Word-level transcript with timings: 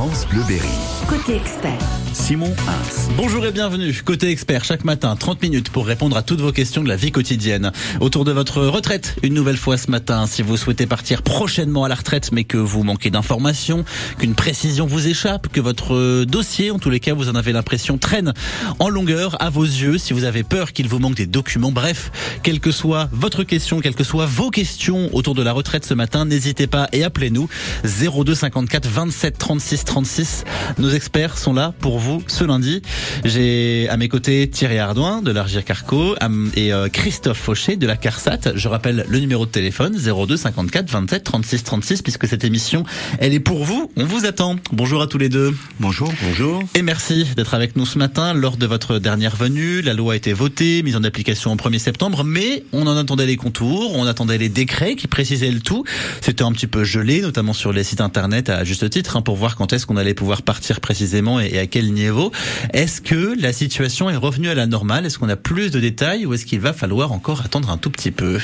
France 0.00 0.24
Bleu 0.24 0.42
Berry. 0.44 0.99
Côté 1.10 1.34
expert. 1.34 1.76
Simon 2.12 2.54
Ins. 2.68 3.08
Bonjour 3.16 3.44
et 3.46 3.52
bienvenue. 3.52 4.00
Côté 4.04 4.30
expert, 4.30 4.64
chaque 4.64 4.84
matin, 4.84 5.14
30 5.16 5.42
minutes 5.42 5.70
pour 5.70 5.86
répondre 5.86 6.16
à 6.16 6.22
toutes 6.22 6.40
vos 6.40 6.52
questions 6.52 6.82
de 6.82 6.88
la 6.88 6.96
vie 6.96 7.12
quotidienne. 7.12 7.72
Autour 8.00 8.24
de 8.24 8.32
votre 8.32 8.62
retraite, 8.62 9.16
une 9.22 9.34
nouvelle 9.34 9.56
fois 9.56 9.76
ce 9.76 9.90
matin, 9.90 10.26
si 10.26 10.42
vous 10.42 10.56
souhaitez 10.56 10.86
partir 10.86 11.22
prochainement 11.22 11.84
à 11.84 11.88
la 11.88 11.94
retraite, 11.94 12.30
mais 12.32 12.44
que 12.44 12.56
vous 12.56 12.82
manquez 12.82 13.10
d'informations, 13.10 13.84
qu'une 14.18 14.34
précision 14.34 14.86
vous 14.86 15.08
échappe, 15.08 15.48
que 15.48 15.60
votre 15.60 16.24
dossier, 16.24 16.70
en 16.70 16.78
tous 16.78 16.90
les 16.90 17.00
cas, 17.00 17.14
vous 17.14 17.28
en 17.28 17.34
avez 17.34 17.52
l'impression, 17.52 17.98
traîne 17.98 18.32
en 18.78 18.88
longueur 18.88 19.36
à 19.40 19.50
vos 19.50 19.64
yeux, 19.64 19.98
si 19.98 20.12
vous 20.12 20.24
avez 20.24 20.42
peur 20.42 20.72
qu'il 20.72 20.88
vous 20.88 20.98
manque 20.98 21.16
des 21.16 21.26
documents, 21.26 21.72
bref, 21.72 22.10
quelle 22.42 22.60
que 22.60 22.72
soit 22.72 23.08
votre 23.12 23.44
question, 23.44 23.80
quelles 23.80 23.96
que 23.96 24.04
soient 24.04 24.26
vos 24.26 24.50
questions 24.50 25.10
autour 25.12 25.34
de 25.34 25.42
la 25.42 25.52
retraite 25.52 25.84
ce 25.84 25.94
matin, 25.94 26.24
n'hésitez 26.24 26.66
pas 26.66 26.88
et 26.92 27.02
appelez-nous 27.02 27.48
02 27.84 28.34
54 28.34 28.88
27 28.88 29.38
36 29.38 29.84
36. 29.84 30.44
Nos 30.78 30.99
experts 31.00 31.38
sont 31.38 31.54
là 31.54 31.72
pour 31.80 31.98
vous 31.98 32.22
ce 32.26 32.44
lundi. 32.44 32.82
J'ai 33.24 33.88
à 33.88 33.96
mes 33.96 34.10
côtés 34.10 34.50
Thierry 34.50 34.78
Ardouin 34.78 35.22
de 35.22 35.30
l'Argir 35.30 35.64
Carco 35.64 36.14
et 36.54 36.74
euh, 36.74 36.90
Christophe 36.90 37.38
Fauché 37.38 37.76
de 37.76 37.86
la 37.86 37.96
CARSAT. 37.96 38.54
Je 38.54 38.68
rappelle 38.68 39.06
le 39.08 39.18
numéro 39.18 39.46
de 39.46 39.50
téléphone 39.50 39.96
02 39.96 40.36
54 40.36 40.90
27 40.90 41.24
36 41.24 41.64
36 41.64 42.02
puisque 42.02 42.28
cette 42.28 42.44
émission, 42.44 42.84
elle 43.18 43.32
est 43.32 43.40
pour 43.40 43.64
vous. 43.64 43.90
On 43.96 44.04
vous 44.04 44.26
attend. 44.26 44.56
Bonjour 44.72 45.00
à 45.00 45.06
tous 45.06 45.16
les 45.16 45.30
deux. 45.30 45.56
Bonjour. 45.78 46.12
Bonjour. 46.22 46.62
Et 46.74 46.82
merci 46.82 47.24
d'être 47.34 47.54
avec 47.54 47.76
nous 47.76 47.86
ce 47.86 47.96
matin. 47.96 48.34
Lors 48.34 48.58
de 48.58 48.66
votre 48.66 48.98
dernière 48.98 49.36
venue, 49.36 49.80
la 49.80 49.94
loi 49.94 50.12
a 50.12 50.16
été 50.16 50.34
votée, 50.34 50.82
mise 50.82 50.96
en 50.96 51.02
application 51.02 51.50
au 51.50 51.56
1er 51.56 51.78
septembre, 51.78 52.24
mais 52.24 52.64
on 52.74 52.86
en 52.86 52.94
attendait 52.98 53.24
les 53.24 53.36
contours, 53.36 53.96
on 53.96 54.04
attendait 54.04 54.36
les 54.36 54.50
décrets 54.50 54.96
qui 54.96 55.08
précisaient 55.08 55.50
le 55.50 55.60
tout. 55.60 55.82
C'était 56.20 56.44
un 56.44 56.52
petit 56.52 56.66
peu 56.66 56.84
gelé, 56.84 57.22
notamment 57.22 57.54
sur 57.54 57.72
les 57.72 57.84
sites 57.84 58.02
internet 58.02 58.50
à 58.50 58.64
juste 58.64 58.90
titre, 58.90 59.16
hein, 59.16 59.22
pour 59.22 59.36
voir 59.36 59.56
quand 59.56 59.72
est-ce 59.72 59.86
qu'on 59.86 59.96
allait 59.96 60.12
pouvoir 60.12 60.42
partir 60.42 60.82
précisément 60.90 61.38
et, 61.38 61.56
à 61.56 61.68
quel 61.68 61.92
niveau. 61.92 62.32
Est-ce 62.74 63.00
que 63.00 63.40
la 63.40 63.52
situation 63.52 64.10
est 64.10 64.16
revenue 64.16 64.48
à 64.48 64.56
la 64.56 64.66
normale? 64.66 65.06
Est-ce 65.06 65.20
qu'on 65.20 65.28
a 65.28 65.36
plus 65.36 65.70
de 65.70 65.78
détails 65.78 66.26
ou 66.26 66.34
est-ce 66.34 66.44
qu'il 66.44 66.58
va 66.58 66.72
falloir 66.72 67.12
encore 67.12 67.42
attendre 67.42 67.70
un 67.70 67.78
tout 67.78 67.90
petit 67.90 68.10
peu? 68.10 68.40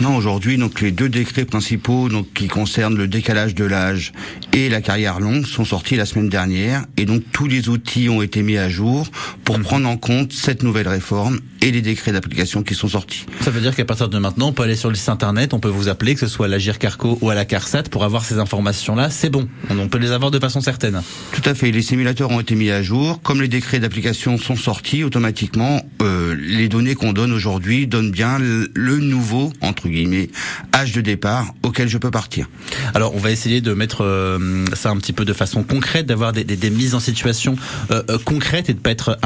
Non, 0.00 0.16
aujourd'hui, 0.16 0.56
donc 0.58 0.80
les 0.80 0.90
deux 0.90 1.08
décrets 1.08 1.44
principaux, 1.44 2.08
donc 2.08 2.26
qui 2.34 2.48
concernent 2.48 2.96
le 2.96 3.06
décalage 3.06 3.54
de 3.54 3.64
l'âge 3.64 4.12
et 4.52 4.68
la 4.68 4.80
carrière 4.80 5.20
longue, 5.20 5.46
sont 5.46 5.64
sortis 5.64 5.94
la 5.94 6.06
semaine 6.06 6.28
dernière, 6.28 6.84
et 6.96 7.04
donc 7.04 7.22
tous 7.32 7.46
les 7.46 7.68
outils 7.68 8.08
ont 8.08 8.20
été 8.20 8.42
mis 8.42 8.58
à 8.58 8.68
jour 8.68 9.06
pour 9.44 9.58
mhm. 9.58 9.64
prendre 9.64 9.88
en 9.88 9.96
compte 9.96 10.32
cette 10.32 10.64
nouvelle 10.64 10.88
réforme 10.88 11.38
et 11.60 11.70
les 11.70 11.82
décrets 11.82 12.12
d'application 12.12 12.62
qui 12.62 12.74
sont 12.74 12.88
sortis. 12.88 13.26
Ça 13.40 13.50
veut 13.50 13.60
dire 13.60 13.74
qu'à 13.74 13.84
partir 13.84 14.08
de 14.08 14.18
maintenant, 14.18 14.48
on 14.48 14.52
peut 14.52 14.62
aller 14.62 14.76
sur 14.76 14.88
le 14.88 14.94
site 14.94 15.08
internet, 15.08 15.54
on 15.54 15.60
peut 15.60 15.68
vous 15.68 15.88
appeler, 15.88 16.14
que 16.14 16.20
ce 16.20 16.26
soit 16.26 16.46
à 16.46 16.48
la 16.48 16.58
GIRCARCO 16.58 17.18
ou 17.20 17.30
à 17.30 17.34
la 17.34 17.44
CARSAT, 17.44 17.84
pour 17.84 18.04
avoir 18.04 18.24
ces 18.24 18.38
informations-là. 18.38 19.10
C'est 19.10 19.30
bon, 19.30 19.48
on 19.70 19.88
peut 19.88 19.98
les 19.98 20.12
avoir 20.12 20.30
de 20.30 20.38
façon 20.38 20.60
certaine. 20.60 21.02
Tout 21.32 21.42
à 21.44 21.54
fait. 21.54 21.70
Les 21.70 21.82
simulateurs 21.82 22.30
ont 22.30 22.40
été 22.40 22.54
mis 22.54 22.70
à 22.70 22.82
jour. 22.82 23.20
Comme 23.22 23.40
les 23.40 23.48
décrets 23.48 23.80
d'application 23.80 24.38
sont 24.38 24.56
sortis, 24.56 25.04
automatiquement, 25.04 25.82
euh, 26.02 26.36
les 26.38 26.68
données 26.68 26.94
qu'on 26.94 27.12
donne 27.12 27.32
aujourd'hui 27.32 27.86
donnent 27.86 28.10
bien 28.10 28.38
le 28.38 28.98
nouveau 28.98 29.52
entre 29.60 29.88
guillemets 29.88 30.30
âge 30.74 30.92
de 30.92 31.00
départ 31.00 31.54
auquel 31.62 31.88
je 31.88 31.98
peux 31.98 32.10
partir. 32.10 32.48
Alors, 32.94 33.14
on 33.14 33.18
va 33.18 33.30
essayer 33.30 33.60
de 33.60 33.72
mettre 33.74 34.04
euh, 34.04 34.64
ça 34.74 34.90
un 34.90 34.96
petit 34.96 35.12
peu 35.12 35.24
de 35.24 35.32
façon 35.32 35.62
concrète, 35.62 36.06
d'avoir 36.06 36.32
des, 36.32 36.44
des, 36.44 36.56
des, 36.56 36.70
mises 36.70 36.94
en 36.94 37.00
situation 37.00 37.56
euh, 37.90 38.02
concrètes 38.24 38.70
et 38.70 38.74
de 38.74 38.78
pas 38.78 38.90
être 38.90 39.18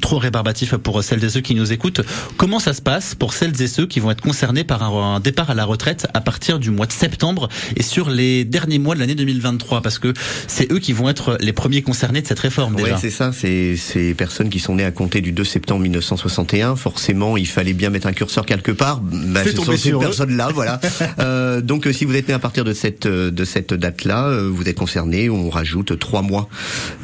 trop 0.00 0.18
rébarbatif 0.18 0.76
pour 0.76 1.02
celles 1.02 1.22
et 1.24 1.28
ceux 1.28 1.40
qui 1.40 1.54
nous 1.58 1.72
écoutent. 1.72 2.00
Comment 2.36 2.58
ça 2.58 2.72
se 2.72 2.82
passe 2.82 3.14
pour 3.14 3.32
celles 3.32 3.60
et 3.60 3.68
ceux 3.68 3.86
qui 3.86 4.00
vont 4.00 4.10
être 4.10 4.20
concernés 4.20 4.64
par 4.64 4.82
un, 4.82 5.20
départ 5.20 5.50
à 5.50 5.54
la 5.54 5.64
retraite 5.64 6.06
à 6.14 6.20
partir 6.20 6.58
du 6.58 6.70
mois 6.70 6.86
de 6.86 6.92
septembre 6.92 7.48
et 7.76 7.82
sur 7.82 8.10
les 8.10 8.44
derniers 8.44 8.78
mois 8.78 8.94
de 8.94 9.00
l'année 9.00 9.14
2023 9.14 9.82
Parce 9.82 9.98
que 9.98 10.12
c'est 10.46 10.70
eux 10.72 10.78
qui 10.78 10.92
vont 10.92 11.08
être 11.08 11.36
les 11.40 11.52
premiers 11.52 11.82
concernés 11.82 12.22
de 12.22 12.26
cette 12.26 12.38
réforme. 12.38 12.76
Oui, 12.76 12.90
c'est 13.00 13.10
ça. 13.10 13.32
C'est 13.32 13.76
ces 13.76 14.14
personnes 14.14 14.50
qui 14.50 14.58
sont 14.60 14.74
nées 14.74 14.84
à 14.84 14.90
compter 14.90 15.20
du 15.20 15.32
2 15.32 15.44
septembre 15.44 15.82
1961. 15.82 16.76
Forcément, 16.76 17.36
il 17.36 17.46
fallait 17.46 17.72
bien 17.72 17.90
mettre 17.90 18.06
un 18.06 18.12
curseur 18.12 18.46
quelque 18.46 18.72
part. 18.72 19.00
Bah, 19.00 19.44
ce 19.44 19.52
sont 19.52 19.76
ces 19.76 19.92
personnes-là, 19.92 20.48
voilà. 20.54 20.80
euh, 21.18 21.60
donc, 21.60 21.88
si 21.92 22.04
vous 22.04 22.14
êtes 22.14 22.28
né 22.28 22.34
à 22.34 22.38
partir 22.38 22.64
de 22.64 22.72
cette 22.72 23.06
de 23.06 23.44
cette 23.44 23.74
date-là, 23.74 24.26
euh, 24.26 24.50
vous 24.52 24.68
êtes 24.68 24.78
concerné. 24.78 25.30
On 25.30 25.50
rajoute 25.50 25.98
trois 25.98 26.22
mois 26.22 26.48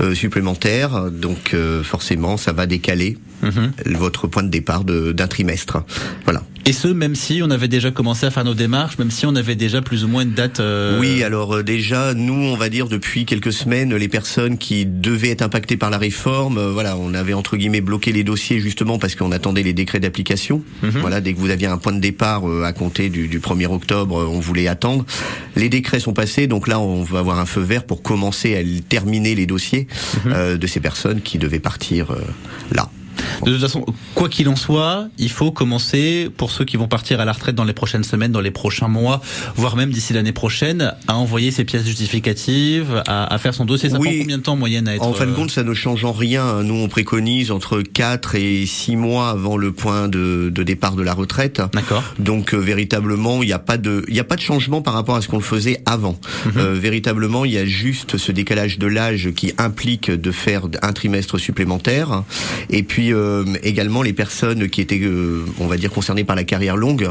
euh, 0.01 0.15
supplémentaires. 0.15 1.11
Donc, 1.11 1.55
euh, 1.55 1.83
forcément, 1.83 2.37
ça 2.37 2.53
va 2.53 2.67
décaler 2.67 3.19
mhm. 3.45 3.73
votre 3.97 4.27
point 4.27 4.43
de 4.43 4.49
départ 4.49 4.85
d'un 4.85 5.27
trimestre. 5.27 5.85
Voilà. 6.25 6.43
Et 6.67 6.73
ce, 6.73 6.89
même 6.89 7.15
si 7.15 7.43
on 7.45 7.51
avait 7.51 7.69
déjà 7.69 7.91
commencé 7.91 8.25
à 8.25 8.31
faire 8.31 8.45
nos 8.45 8.55
démarches, 8.55 8.97
même 8.97 9.11
si 9.11 9.27
on 9.27 9.37
avait 9.37 9.55
déjà 9.55 9.83
plus 9.83 10.05
ou 10.05 10.09
moins 10.09 10.23
une 10.23 10.33
date. 10.33 10.61
Euh... 10.61 10.99
Oui, 10.99 11.23
alors 11.23 11.57
euh, 11.57 11.63
déjà, 11.63 12.15
nous, 12.15 12.33
on 12.33 12.57
va 12.57 12.71
dire 12.71 12.89
depuis 12.89 13.27
quelques 13.27 13.53
semaines, 13.53 13.95
les 13.95 14.09
personnes 14.09 14.57
qui 14.57 14.87
devaient 14.87 15.29
être 15.29 15.43
impactées 15.43 15.77
par 15.77 15.91
la 15.91 15.99
réforme, 15.99 16.57
euh, 16.57 16.73
voilà, 16.73 16.97
on 16.97 17.13
avait 17.13 17.35
entre 17.35 17.59
guillemets 17.59 17.83
bloqué 17.83 18.13
les 18.13 18.25
dossiers 18.25 18.61
justement 18.61 18.99
parce 18.99 19.15
qu'on 19.15 19.31
attendait 19.31 19.63
les 19.63 19.75
décrets 19.75 20.01
d'application. 20.01 20.63
Mhm. 20.83 21.01
Voilà, 21.03 21.21
dès 21.21 21.35
que 21.35 21.39
vous 21.39 21.51
aviez 21.51 21.67
un 21.67 21.77
point 21.77 21.93
de 21.93 22.01
départ 22.01 22.49
euh, 22.49 22.65
à 22.65 22.73
compter 22.73 23.11
du, 23.11 23.29
du 23.29 23.41
1er 23.41 23.67
octobre, 23.67 24.17
on 24.17 24.41
voulait 24.41 24.69
attendre. 24.69 25.05
Les 25.57 25.69
décrets 25.69 26.01
sont 26.01 26.15
passés, 26.15 26.47
donc 26.47 26.67
là, 26.67 26.81
on 26.81 27.03
va 27.03 27.19
avoir 27.19 27.39
un 27.41 27.47
feu 27.47 27.61
vert 27.61 27.85
pour 27.85 28.03
commencer 28.03 28.57
à 28.57 28.63
terminer 28.89 29.35
les 29.35 29.45
dossiers 29.45 29.87
mhm. 30.25 30.57
de 30.57 30.67
ces 30.67 30.81
personnes 30.81 31.21
qui 31.21 31.37
devaient 31.37 31.61
partir 31.61 32.09
là. 32.73 32.89
De 33.45 33.53
toute 33.53 33.61
façon, 33.61 33.85
quoi 34.15 34.29
qu'il 34.29 34.49
en 34.49 34.57
soit, 34.57 35.07
il 35.19 35.31
faut 35.31 35.51
commencer, 35.51 36.31
pour 36.37 36.51
ceux 36.51 36.65
qui 36.65 36.77
vont 36.77 36.89
partir 36.89 37.21
à 37.21 37.25
la 37.25 37.33
retraite 37.33 37.55
dans 37.55 37.65
les 37.65 37.73
prochaines 37.73 38.05
semaines, 38.05 38.33
dans 38.33 38.41
les 38.41 38.51
prochains 38.51 38.89
mois, 38.89 39.21
voire 39.57 39.77
même 39.77 39.91
d'ici 39.91 40.13
l'année 40.13 40.33
prochaine, 40.33 40.95
à 41.09 41.17
envoyer 41.17 41.51
ses 41.51 41.65
pièces 41.65 41.87
justificatives, 41.87 43.03
à, 43.07 43.33
à 43.33 43.39
faire 43.39 43.55
son 43.55 43.65
dossier. 43.65 43.89
Ça 43.91 43.99
prend 43.99 44.05
combien 44.05 44.39
de 44.39 44.43
temps 44.43 44.53
en 44.53 44.57
moyenne 44.57 44.89
à 44.89 44.95
être... 44.95 45.03
En 45.03 45.13
fin 45.13 45.27
de 45.27 45.33
euh, 45.33 45.35
compte, 45.35 45.51
ça 45.51 45.63
ne 45.63 45.75
change 45.75 46.05
en 46.05 46.13
rien. 46.13 46.63
Nous, 46.63 46.75
on 46.75 46.89
préconise 46.89 47.51
entre 47.51 47.83
4 47.83 48.35
et 48.37 48.67
6 48.67 48.97
mois 48.97 49.31
avant 49.31 49.57
le 49.57 49.73
point 49.73 50.09
de, 50.09 50.51
de 50.53 50.63
départ 50.63 50.97
de 50.97 51.03
la 51.03 51.15
retraite. 51.15 51.63
D'accord. 51.73 52.03
Donc, 52.19 52.55
euh, 52.55 52.59
véritablement, 52.59 53.43
il 53.43 53.47
n'y 53.47 53.53
a 53.53 53.59
pas 53.59 53.77
de, 53.77 54.05
il 54.09 54.15
n'y 54.15 54.21
a 54.21 54.25
pas 54.25 54.37
de 54.37 54.41
changement 54.41 54.83
par 54.83 54.95
rapport 54.95 55.17
à 55.17 55.21
ce 55.21 55.29
qu'on 55.29 55.39
le 55.39 55.43
faisait 55.43 55.81
avant. 55.87 56.19
Mhm. 56.47 56.53
euh, 56.57 56.75
véritablement, 56.75 57.45
il 57.45 57.53
y 57.53 57.59
a 57.59 57.65
juste 57.65 58.17
ce 58.17 58.33
décalage 58.33 58.79
de 58.79 58.87
l'âge 58.87 59.31
qui 59.37 59.53
implique 59.59 60.11
de 60.11 60.31
faire 60.31 60.63
un 60.83 60.93
trimestre 60.93 61.39
supplémentaire. 61.39 62.23
Et 62.71 62.83
puis, 62.83 63.13
euh, 63.15 63.45
également 63.63 64.03
les 64.03 64.13
personnes 64.13 64.69
qui 64.69 64.81
étaient, 64.81 65.01
euh, 65.03 65.45
on 65.59 65.67
va 65.67 65.77
dire, 65.77 65.91
concernées 65.91 66.25
par 66.25 66.37
la 66.37 66.45
carrière 66.45 66.77
longue, 66.77 67.09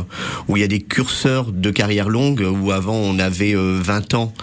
où 0.47 0.57
il 0.57 0.61
y 0.61 0.63
a 0.63 0.67
des 0.67 0.81
curseurs 0.81 1.51
de 1.51 1.71
carrière 1.71 2.09
longue, 2.09 2.41
où 2.41 2.71
avant 2.71 2.95
on 2.95 3.19
avait 3.19 3.53
20 3.53 4.13
euh, 4.13 4.17
ans, 4.17 4.33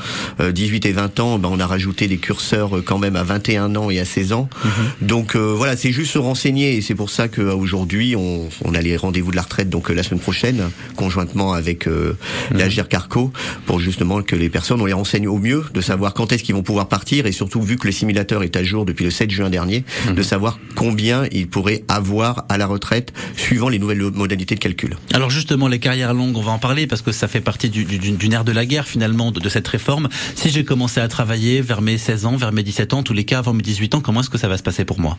18 0.40 0.86
et 0.86 0.92
20 0.92 1.20
ans, 1.20 1.38
ben 1.38 1.48
on 1.52 1.60
a 1.60 1.66
rajouté 1.66 2.08
des 2.08 2.18
curseurs 2.18 2.82
quand 2.84 2.98
même 2.98 3.16
à 3.16 3.22
21 3.22 3.76
ans 3.76 3.90
et 3.90 4.00
à 4.00 4.04
16 4.04 4.32
ans. 4.32 4.48
Mhm. 4.64 4.70
Donc 5.02 5.36
voilà, 5.36 5.76
c'est 5.76 5.92
juste 5.92 6.12
se 6.12 6.18
renseigner, 6.18 6.76
et 6.76 6.80
c'est 6.80 6.94
pour 6.94 7.10
ça 7.10 7.28
qu'aujourd'hui 7.28 8.16
on, 8.16 8.48
on 8.64 8.74
a 8.74 8.80
les 8.80 8.96
rendez-vous 8.96 9.30
de 9.30 9.36
la 9.36 9.42
retraite 9.42 9.68
donc 9.68 9.90
la 9.90 10.02
semaine 10.02 10.20
prochaine, 10.20 10.70
conjointement 10.96 11.52
avec 11.52 11.86
mhm. 11.86 12.14
la 12.52 12.68
GERCARCO, 12.68 13.32
pour 13.66 13.80
justement 13.80 14.22
que 14.22 14.36
les 14.36 14.48
personnes 14.48 14.80
on 14.80 14.86
les 14.86 14.92
renseigne 14.92 15.28
au 15.28 15.38
mieux, 15.38 15.64
de 15.74 15.80
savoir 15.80 16.14
quand 16.14 16.32
est-ce 16.32 16.42
qu'ils 16.42 16.54
vont 16.54 16.62
pouvoir 16.62 16.88
partir, 16.88 17.26
et 17.26 17.32
surtout 17.32 17.62
vu 17.62 17.76
que 17.76 17.86
le 17.86 17.92
simulateur 17.92 18.42
est 18.42 18.56
à 18.56 18.64
jour 18.64 18.84
depuis 18.84 19.04
le 19.04 19.10
7 19.10 19.30
juin 19.30 19.50
dernier, 19.50 19.84
mhm. 20.06 20.14
de 20.14 20.22
savoir 20.22 20.58
combien 20.74 21.24
ils 21.32 21.48
pourrait 21.50 21.84
avoir 21.88 22.44
à 22.48 22.58
la 22.58 22.66
retraite 22.66 23.12
suivant 23.36 23.68
les 23.68 23.78
nouvelles 23.78 24.00
modalités 24.00 24.54
de 24.54 24.60
calcul. 24.60 24.96
Alors 25.12 25.30
justement, 25.30 25.68
les 25.68 25.78
carrières 25.78 26.14
longues, 26.14 26.36
on 26.36 26.42
va 26.42 26.52
en 26.52 26.58
parler 26.58 26.86
parce 26.86 27.02
que 27.02 27.12
ça 27.12 27.28
fait 27.28 27.40
partie 27.40 27.68
du, 27.68 27.84
du, 27.84 27.98
d'une 27.98 28.32
ère 28.32 28.44
de 28.44 28.52
la 28.52 28.66
guerre 28.66 28.86
finalement 28.86 29.32
de, 29.32 29.40
de 29.40 29.48
cette 29.48 29.68
réforme. 29.68 30.08
Si 30.34 30.50
j'ai 30.50 30.64
commencé 30.64 31.00
à 31.00 31.08
travailler 31.08 31.60
vers 31.60 31.82
mes 31.82 31.98
16 31.98 32.26
ans, 32.26 32.36
vers 32.36 32.52
mes 32.52 32.62
17 32.62 32.94
ans, 32.94 33.02
tous 33.02 33.12
les 33.12 33.24
cas 33.24 33.38
avant 33.38 33.52
mes 33.52 33.62
18 33.62 33.96
ans, 33.96 34.00
comment 34.00 34.20
est-ce 34.20 34.30
que 34.30 34.38
ça 34.38 34.48
va 34.48 34.56
se 34.56 34.62
passer 34.62 34.84
pour 34.84 35.00
moi? 35.00 35.18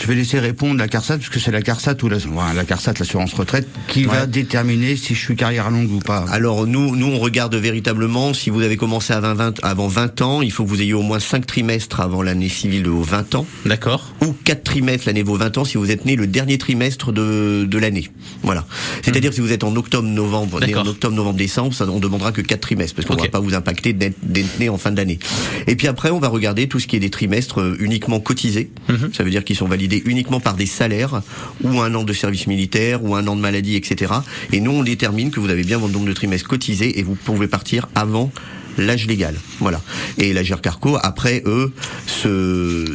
Je 0.00 0.06
vais 0.06 0.14
laisser 0.14 0.38
répondre 0.38 0.78
la 0.78 0.86
CARSAT, 0.86 1.18
puisque 1.18 1.40
c'est 1.40 1.50
la 1.50 1.60
CARSAT 1.60 1.96
ou 2.02 2.08
la, 2.08 2.18
la 2.54 2.64
CARSAT, 2.64 2.94
l'assurance 3.00 3.34
retraite, 3.34 3.68
qui 3.88 4.04
va 4.04 4.26
déterminer 4.26 4.96
si 4.96 5.14
je 5.14 5.20
suis 5.20 5.34
carrière 5.34 5.70
longue 5.70 5.90
ou 5.90 5.98
pas. 5.98 6.24
Alors 6.30 6.66
nous, 6.66 6.94
nous 6.94 7.06
on 7.06 7.18
regarde 7.18 7.54
véritablement 7.56 8.32
si 8.32 8.50
vous 8.50 8.62
avez 8.62 8.76
commencé 8.76 9.12
à 9.12 9.20
20, 9.20 9.34
20, 9.34 9.64
avant 9.64 9.88
20 9.88 10.22
ans, 10.22 10.42
il 10.42 10.52
faut 10.52 10.64
que 10.64 10.68
vous 10.68 10.82
ayez 10.82 10.94
au 10.94 11.02
moins 11.02 11.18
5 11.18 11.46
trimestres 11.46 12.00
avant 12.00 12.22
l'année 12.22 12.48
civile 12.48 12.84
de 12.84 12.90
vos 12.90 13.02
20 13.02 13.34
ans. 13.34 13.46
D'accord. 13.66 14.14
Ou 14.22 14.32
4 14.44 14.62
trimestres 14.62 15.06
l'année 15.08 15.22
de 15.22 15.28
vos 15.28 15.36
20 15.36 15.58
ans 15.58 15.64
si 15.64 15.78
vous 15.78 15.90
êtes 15.90 16.04
né 16.04 16.14
le 16.14 16.26
dernier 16.28 16.58
trimestre 16.58 17.12
de, 17.12 17.64
de 17.68 17.78
l'année. 17.78 18.08
Voilà. 18.42 18.66
C'est-à-dire 19.02 19.30
hmm. 19.30 19.34
si 19.34 19.40
vous 19.40 19.52
êtes 19.52 19.64
en 19.64 19.74
octobre, 19.74 20.06
novembre, 20.06 20.60
né 20.60 20.76
en 20.76 20.86
octobre, 20.86 21.16
novembre, 21.16 21.38
décembre, 21.38 21.74
ça 21.74 21.86
on 21.88 21.98
demandera 21.98 22.30
que 22.30 22.40
4 22.40 22.60
trimestres 22.60 22.94
parce 22.94 23.08
qu'on 23.08 23.16
ne 23.16 23.22
va 23.22 23.28
pas 23.28 23.40
vous 23.40 23.54
impacter 23.54 23.92
d'être 23.92 24.58
né 24.60 24.68
en 24.68 24.78
fin 24.78 24.92
d'année. 24.92 25.18
Et 25.66 25.74
puis 25.74 25.88
après, 25.88 26.10
on 26.10 26.20
va 26.20 26.28
regarder 26.28 26.68
tout 26.68 26.78
ce 26.78 26.86
qui 26.86 26.94
est 26.94 27.00
des 27.00 27.10
trimestres 27.10 27.60
euh, 27.60 27.76
uniquement 27.80 28.20
cotisés. 28.20 28.70
Hmm. 28.88 29.08
Ça 29.12 29.24
veut 29.24 29.30
dire 29.30 29.44
qu'ils 29.44 29.56
sont 29.56 29.66
validés 29.66 29.87
uniquement 29.96 30.40
par 30.40 30.54
des 30.54 30.66
salaires 30.66 31.22
ou 31.62 31.80
un 31.80 31.94
an 31.94 32.04
de 32.04 32.12
service 32.12 32.46
militaire 32.46 33.02
ou 33.04 33.14
un 33.14 33.26
an 33.26 33.36
de 33.36 33.40
maladie, 33.40 33.76
etc. 33.76 34.12
Et 34.52 34.60
nous, 34.60 34.70
on 34.70 34.82
détermine 34.82 35.30
que 35.30 35.40
vous 35.40 35.50
avez 35.50 35.64
bien 35.64 35.78
votre 35.78 35.92
nombre 35.92 36.06
de 36.06 36.12
trimestres 36.12 36.48
cotisés 36.48 36.98
et 36.98 37.02
vous 37.02 37.14
pouvez 37.14 37.48
partir 37.48 37.88
avant 37.94 38.30
l'âge 38.76 39.06
légal. 39.06 39.34
Voilà. 39.60 39.80
Et 40.18 40.32
la 40.32 40.44
Carco, 40.44 40.96
après, 41.02 41.42
eux, 41.46 41.72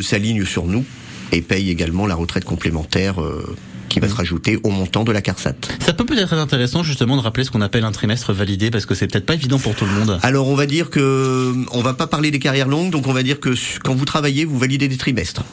s'alignent 0.01 0.45
sur 0.45 0.65
nous 0.65 0.85
et 1.31 1.41
payent 1.41 1.69
également 1.69 2.07
la 2.07 2.15
retraite 2.15 2.45
complémentaire. 2.45 3.21
Euh, 3.21 3.55
qui 3.93 3.99
va 3.99 4.09
se 4.09 4.15
rajouter 4.15 4.59
au 4.63 4.71
montant 4.71 5.03
de 5.03 5.11
la 5.11 5.21
CARSAT. 5.21 5.53
Ça 5.79 5.93
peut 5.93 6.03
peut-être 6.03 6.33
être 6.33 6.39
intéressant 6.39 6.81
justement 6.81 7.15
de 7.15 7.21
rappeler 7.21 7.43
ce 7.43 7.51
qu'on 7.51 7.61
appelle 7.61 7.83
un 7.83 7.91
trimestre 7.91 8.33
validé 8.33 8.71
parce 8.71 8.87
que 8.87 8.95
c'est 8.95 9.05
peut-être 9.05 9.27
pas 9.27 9.35
évident 9.35 9.59
pour 9.59 9.75
tout 9.75 9.85
le 9.85 9.91
monde. 9.91 10.19
Alors 10.23 10.47
on 10.47 10.55
va 10.55 10.65
dire 10.65 10.89
que 10.89 11.53
on 11.71 11.81
va 11.83 11.93
pas 11.93 12.07
parler 12.07 12.31
des 12.31 12.39
carrières 12.39 12.67
longues, 12.67 12.89
donc 12.89 13.05
on 13.05 13.13
va 13.13 13.21
dire 13.21 13.39
que 13.39 13.53
quand 13.83 13.93
vous 13.93 14.05
travaillez, 14.05 14.45
vous 14.45 14.57
validez 14.57 14.87
des 14.87 14.97
trimestres. 14.97 15.43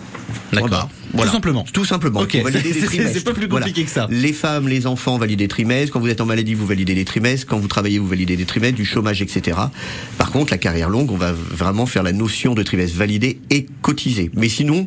D'accord. 0.52 0.88
Tout 1.16 1.26
simplement. 1.26 1.64
Tout 1.72 1.84
simplement. 1.84 2.24
C'est 2.30 3.24
pas 3.24 3.32
plus 3.32 3.48
compliqué 3.48 3.84
que 3.84 3.90
ça. 3.90 4.06
Les 4.10 4.32
femmes, 4.32 4.68
les 4.68 4.86
enfants 4.86 5.18
valident 5.18 5.38
des 5.38 5.48
trimestres. 5.48 5.92
Quand 5.92 6.00
vous 6.00 6.08
êtes 6.08 6.20
en 6.20 6.26
maladie, 6.26 6.54
vous 6.54 6.66
validez 6.66 6.94
des 6.94 7.04
trimestres. 7.04 7.46
Quand 7.46 7.58
vous 7.58 7.68
travaillez, 7.68 7.98
vous 7.98 8.06
validez 8.06 8.36
des 8.36 8.44
trimestres, 8.44 8.76
du 8.76 8.84
chômage, 8.84 9.22
etc. 9.22 9.58
Par 10.18 10.30
contre, 10.30 10.52
la 10.52 10.58
carrière 10.58 10.88
longue, 10.88 11.10
on 11.10 11.16
va 11.16 11.32
vraiment 11.32 11.86
faire 11.86 12.02
la 12.02 12.12
notion 12.12 12.54
de 12.54 12.62
trimestre 12.62 12.96
validé 12.96 13.40
et 13.50 13.66
cotisé. 13.82 14.30
Mais 14.34 14.48
sinon, 14.48 14.86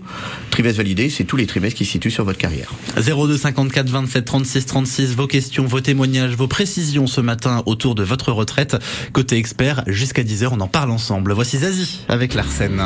trimestre 0.50 0.78
validé, 0.78 1.10
c'est 1.10 1.24
tous 1.24 1.36
les 1.36 1.48
trimestres 1.48 1.78
qui 1.78 1.86
se 1.86 1.92
situent 1.92 2.12
sur 2.12 2.24
votre 2.24 2.40
carrière. 2.40 2.74
02 2.98 3.38
54 3.38 3.90
27 3.90 4.25
36 4.25 4.66
36. 4.66 5.16
Vos 5.16 5.28
questions, 5.28 5.66
vos 5.66 5.81
témoignages, 5.81 6.36
vos 6.36 6.48
précisions 6.48 7.07
ce 7.07 7.22
matin 7.22 7.63
autour 7.66 7.95
de 7.95 8.04
votre 8.04 8.31
retraite. 8.31 8.78
Côté 9.12 9.38
expert, 9.38 9.84
jusqu'à 9.88 10.24
10h, 10.24 10.50
on 10.51 10.62
en 10.62 10.68
parle 10.68 10.92
ensemble. 10.92 11.34
Voici 11.34 11.57
Zazie 11.57 12.01
avec 12.07 12.34
l'Arsène. 12.34 12.81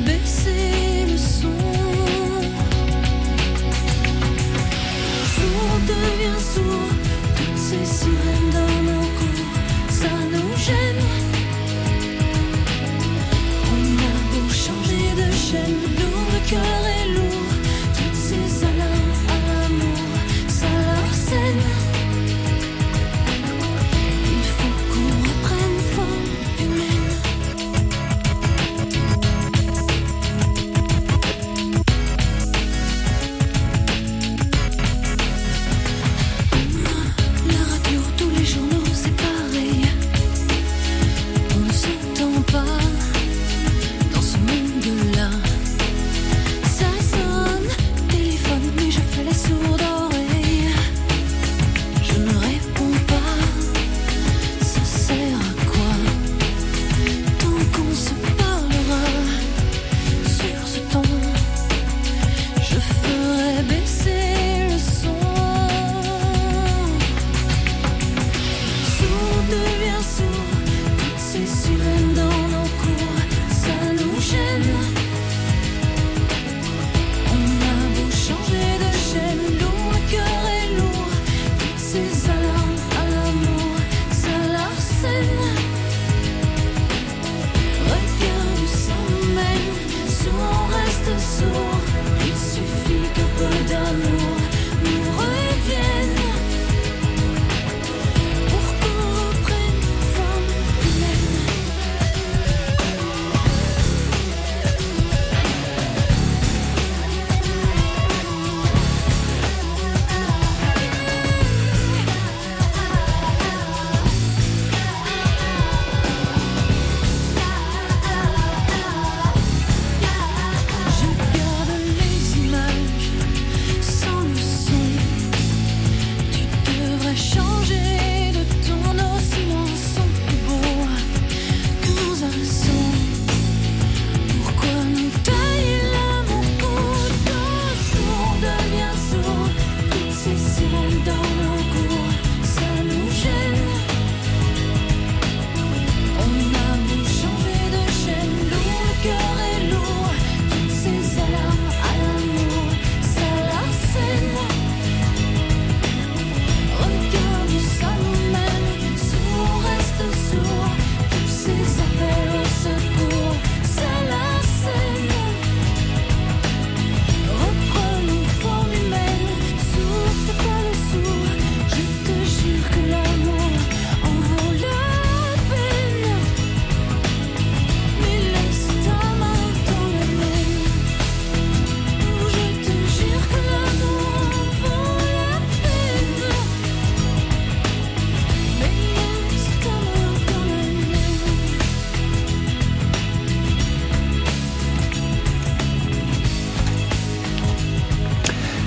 baisser 0.00 0.75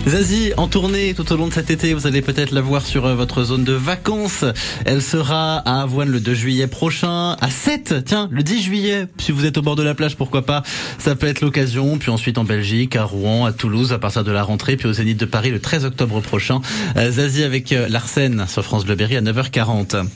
Zazie, 0.09 0.53
en 0.57 0.67
tournée 0.67 1.13
tout 1.13 1.31
au 1.31 1.37
long 1.37 1.47
de 1.47 1.53
cet 1.53 1.69
été, 1.69 1.93
vous 1.93 2.07
allez 2.07 2.23
peut-être 2.23 2.51
la 2.51 2.61
voir 2.61 2.83
sur 2.83 3.05
euh, 3.05 3.13
votre 3.13 3.43
zone 3.43 3.63
de 3.63 3.73
vacances. 3.73 4.43
Elle 4.85 5.03
sera 5.03 5.57
à 5.57 5.83
Avoine 5.83 6.09
le 6.09 6.19
2 6.19 6.33
juillet 6.33 6.65
prochain, 6.65 7.37
à 7.39 7.49
7, 7.51 8.05
tiens, 8.05 8.27
le 8.31 8.41
10 8.41 8.63
juillet. 8.63 9.07
Si 9.19 9.31
vous 9.31 9.45
êtes 9.45 9.57
au 9.59 9.61
bord 9.61 9.75
de 9.75 9.83
la 9.83 9.93
plage, 9.93 10.15
pourquoi 10.15 10.41
pas, 10.41 10.63
ça 10.97 11.15
peut 11.15 11.27
être 11.27 11.41
l'occasion. 11.41 11.99
Puis 11.99 12.09
ensuite 12.09 12.39
en 12.39 12.43
Belgique, 12.43 12.95
à 12.95 13.03
Rouen, 13.03 13.45
à 13.45 13.53
Toulouse, 13.53 13.93
à 13.93 13.99
partir 13.99 14.23
de 14.23 14.31
la 14.31 14.41
rentrée, 14.41 14.77
puis 14.77 14.87
au 14.87 14.93
Zénith 14.93 15.19
de 15.19 15.25
Paris 15.25 15.51
le 15.51 15.59
13 15.59 15.85
octobre 15.85 16.21
prochain. 16.21 16.61
Euh, 16.97 17.11
Zazie 17.11 17.43
avec 17.43 17.71
euh, 17.71 17.87
Larsen 17.87 18.45
sur 18.47 18.63
France 18.63 18.85
Bleu 18.85 18.95
Berry 18.95 19.15
à 19.15 19.21
9h40. 19.21 20.07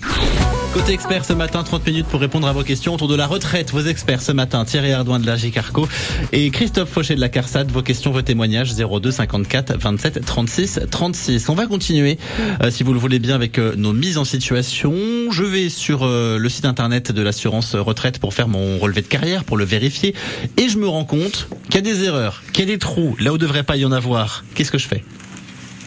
Côté 0.74 0.94
expert 0.94 1.24
ce 1.24 1.34
matin, 1.34 1.62
30 1.62 1.86
minutes 1.86 2.08
pour 2.08 2.20
répondre 2.20 2.48
à 2.48 2.52
vos 2.52 2.64
questions 2.64 2.96
autour 2.96 3.08
de 3.08 3.14
la 3.14 3.28
retraite. 3.28 3.70
Vos 3.70 3.82
experts 3.82 4.24
ce 4.24 4.32
matin, 4.32 4.66
Thierry 4.66 4.92
Ardouin 4.92 5.20
de 5.20 5.28
la 5.28 5.38
Carco 5.38 5.88
et 6.32 6.50
Christophe 6.50 6.90
Fauché 6.90 7.14
de 7.14 7.20
la 7.20 7.30
CARSAT. 7.30 7.66
Vos 7.66 7.84
questions, 7.84 8.10
vos 8.10 8.24
témoignages 8.24 8.74
02 8.76 9.12
54 9.12 9.78
27 9.78 10.26
36 10.26 10.80
36. 10.90 11.50
On 11.50 11.54
va 11.54 11.68
continuer, 11.68 12.18
euh, 12.64 12.72
si 12.72 12.82
vous 12.82 12.92
le 12.92 12.98
voulez 12.98 13.20
bien, 13.20 13.36
avec 13.36 13.60
euh, 13.60 13.76
nos 13.78 13.94
mises 13.94 14.18
en 14.18 14.26
situation. 14.26 14.96
Je 15.30 15.44
vais 15.44 15.70
sur 15.70 16.02
euh, 16.02 16.40
le 16.40 16.50
site 16.50 16.66
internet 16.66 17.12
de 17.12 17.22
l'assurance 17.22 17.76
retraite 17.76 18.18
pour 18.18 18.34
faire 18.34 18.48
mon 18.48 18.80
relevé 18.80 19.04
de 19.04 19.08
carrière, 19.08 19.44
pour 19.44 19.58
le 19.58 19.66
vérifier. 19.66 20.16
Et 20.58 20.70
je 20.70 20.80
me 20.80 20.88
rends 20.88 21.06
compte 21.06 21.50
qu'il 21.66 21.76
y 21.76 21.78
a 21.78 21.82
des 21.82 22.04
erreurs, 22.04 22.42
qu'il 22.52 22.68
y 22.68 22.72
a 22.72 22.74
des 22.74 22.80
trous, 22.80 23.16
là 23.20 23.32
où 23.32 23.38
devrait 23.38 23.62
pas 23.62 23.78
y 23.78 23.86
en 23.86 23.92
avoir. 23.92 24.44
Qu'est-ce 24.56 24.72
que 24.72 24.80
je 24.80 24.88
fais? 24.88 25.04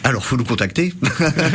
Alors, 0.07 0.23
faut 0.23 0.37
nous 0.37 0.45
contacter. 0.45 0.93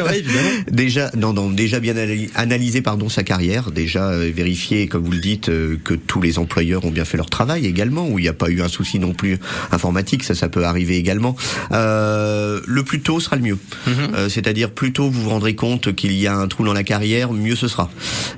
déjà, 0.71 1.11
non, 1.16 1.32
non, 1.32 1.49
déjà 1.49 1.80
bien 1.80 1.94
analyser, 2.35 2.82
pardon, 2.82 3.09
sa 3.09 3.23
carrière, 3.23 3.71
déjà 3.71 4.11
euh, 4.11 4.30
vérifier, 4.30 4.88
comme 4.88 5.04
vous 5.04 5.12
le 5.12 5.21
dites, 5.21 5.49
euh, 5.49 5.78
que 5.82 5.94
tous 5.94 6.21
les 6.21 6.38
employeurs 6.38 6.85
ont 6.85 6.90
bien 6.90 7.06
fait 7.06 7.16
leur 7.16 7.30
travail 7.30 7.64
également, 7.64 8.06
où 8.06 8.18
il 8.18 8.23
n'y 8.23 8.28
a 8.28 8.35
pas 8.35 8.50
eu 8.50 8.61
un 8.61 8.68
souci 8.68 8.99
non 8.99 9.14
plus 9.14 9.38
informatique, 9.71 10.23
ça, 10.23 10.35
ça 10.35 10.50
peut 10.50 10.64
arriver 10.64 10.99
également. 10.99 11.35
Euh, 11.73 12.61
le 12.66 12.82
plus 12.82 13.00
tôt 13.00 13.21
sera 13.21 13.37
le 13.37 13.42
mieux. 13.42 13.59
Mhm. 13.87 13.94
Euh, 14.16 14.28
c'est-à-dire, 14.28 14.71
plus 14.71 14.92
tôt 14.92 15.09
vous 15.09 15.23
vous 15.23 15.30
rendrez 15.30 15.54
compte 15.54 15.94
qu'il 15.94 16.12
y 16.12 16.26
a 16.26 16.37
un 16.37 16.47
trou 16.47 16.62
dans 16.62 16.75
la 16.75 16.85
carrière, 16.85 17.32
mieux 17.32 17.56
ce 17.56 17.68
sera. 17.68 17.90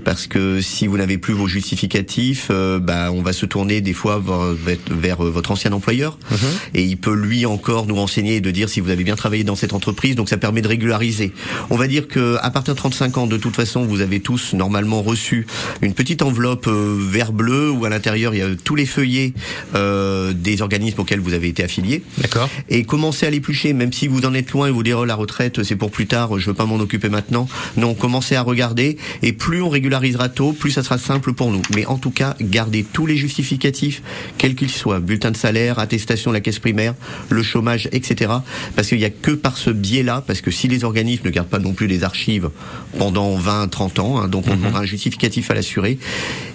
Parce 0.04 0.28
que 0.28 0.61
si 0.61 0.87
vous 0.87 0.97
n'avez 0.97 1.18
plus 1.18 1.35
vos 1.35 1.49
justificatifs, 1.49 2.52
bah, 2.52 3.11
on 3.11 3.23
va 3.23 3.33
se 3.33 3.47
tourner 3.47 3.80
des 3.80 3.94
fois 3.94 4.23
vers, 4.25 4.78
vers 4.92 5.16
votre 5.25 5.50
ancien 5.50 5.73
employeur, 5.73 6.21
mhm. 6.30 6.38
et 6.75 6.85
il 6.85 6.99
peut 6.99 7.16
lui 7.16 7.47
encore 7.47 7.87
nous 7.87 7.97
renseigner 7.97 8.37
et 8.37 8.40
de 8.40 8.52
dire 8.52 8.68
si 8.68 8.78
vous 8.78 8.90
avez 8.90 9.02
bien 9.02 9.16
travaillé 9.16 9.42
dans 9.42 9.56
cette 9.56 9.73
entreprise 9.73 10.04
donc 10.13 10.29
ça 10.29 10.37
permet 10.37 10.61
de 10.61 10.69
régulariser. 10.69 11.33
On 11.71 11.77
va 11.77 11.87
dire 11.87 12.07
que 12.09 12.37
à 12.43 12.51
partir 12.51 12.75
de 12.75 12.79
35 12.79 13.19
ans, 13.19 13.27
de 13.27 13.39
toute 13.39 13.57
façon, 13.57 13.85
vous 13.85 14.03
avez 14.03 14.21
tous 14.21 14.53
normalement 14.53 15.03
reçu 15.03 15.47
une 15.81 15.95
petite 15.95 16.21
enveloppe 16.21 16.67
euh, 16.67 16.99
vert 17.01 17.33
bleu 17.33 17.71
où 17.71 17.85
à 17.85 17.89
l'intérieur 17.89 18.35
il 18.35 18.39
y 18.39 18.43
a 18.43 18.49
tous 18.63 18.75
les 18.75 18.87
feuillets 18.87 19.33
euh, 19.75 20.33
des 20.35 20.61
organismes 20.61 21.01
auxquels 21.01 21.21
vous 21.21 21.33
avez 21.33 21.49
été 21.49 21.65
affilié. 21.65 22.03
D'accord. 22.19 22.51
Et 22.69 22.85
commencez 22.85 23.27
à 23.27 23.31
l'éplucher, 23.31 23.73
même 23.73 23.93
si 23.93 24.07
vous 24.07 24.27
en 24.27 24.35
êtes 24.35 24.51
loin 24.51 24.69
et 24.69 24.71
vous 24.71 24.83
direz 24.83 25.01
oh, 25.01 25.05
la 25.05 25.15
retraite 25.15 25.63
c'est 25.63 25.77
pour 25.77 25.91
plus 25.91 26.07
tard, 26.07 26.39
je 26.39 26.47
veux 26.47 26.55
pas 26.55 26.67
m'en 26.67 26.77
occuper 26.77 27.09
maintenant. 27.09 27.49
Non, 27.77 27.95
commencez 27.95 28.35
à 28.35 28.43
regarder 28.43 28.99
et 29.23 29.33
plus 29.33 29.63
on 29.63 29.69
régularisera 29.69 30.29
tôt, 30.29 30.53
plus 30.53 30.73
ça 30.73 30.83
sera 30.83 30.99
simple 30.99 31.33
pour 31.33 31.51
nous. 31.51 31.63
Mais 31.75 31.87
en 31.87 31.97
tout 31.97 32.11
cas, 32.11 32.35
gardez 32.41 32.85
tous 32.85 33.07
les 33.07 33.17
justificatifs, 33.17 34.03
quels 34.39 34.55
qu'ils 34.55 34.71
soient, 34.71 35.01
bulletin 35.01 35.31
de 35.31 35.37
salaire, 35.37 35.79
attestation 35.79 36.31
de 36.31 36.35
la 36.35 36.41
caisse 36.41 36.59
primaire, 36.59 36.95
le 37.31 37.43
chômage, 37.43 37.89
etc. 37.93 38.33
Parce 38.75 38.89
qu'il 38.89 38.99
n'y 38.99 39.05
a 39.05 39.11
que 39.11 39.31
par 39.31 39.57
ce 39.57 39.71
biais-là, 39.85 40.23
parce 40.26 40.41
que 40.41 40.50
si 40.50 40.69
les 40.69 40.85
organismes 40.85 41.26
ne 41.26 41.31
gardent 41.31 41.49
pas 41.49 41.59
non 41.59 41.73
plus 41.73 41.87
les 41.87 42.05
archives 42.05 42.50
pendant 42.99 43.37
20, 43.37 43.69
30 43.69 43.99
ans, 43.99 44.19
hein, 44.19 44.29
donc 44.29 44.47
on 44.47 44.50
mhm. 44.50 44.57
demandera 44.59 44.81
un 44.81 44.87
justificatif 44.87 45.50
à 45.50 45.55
l'assurer, 45.55 45.99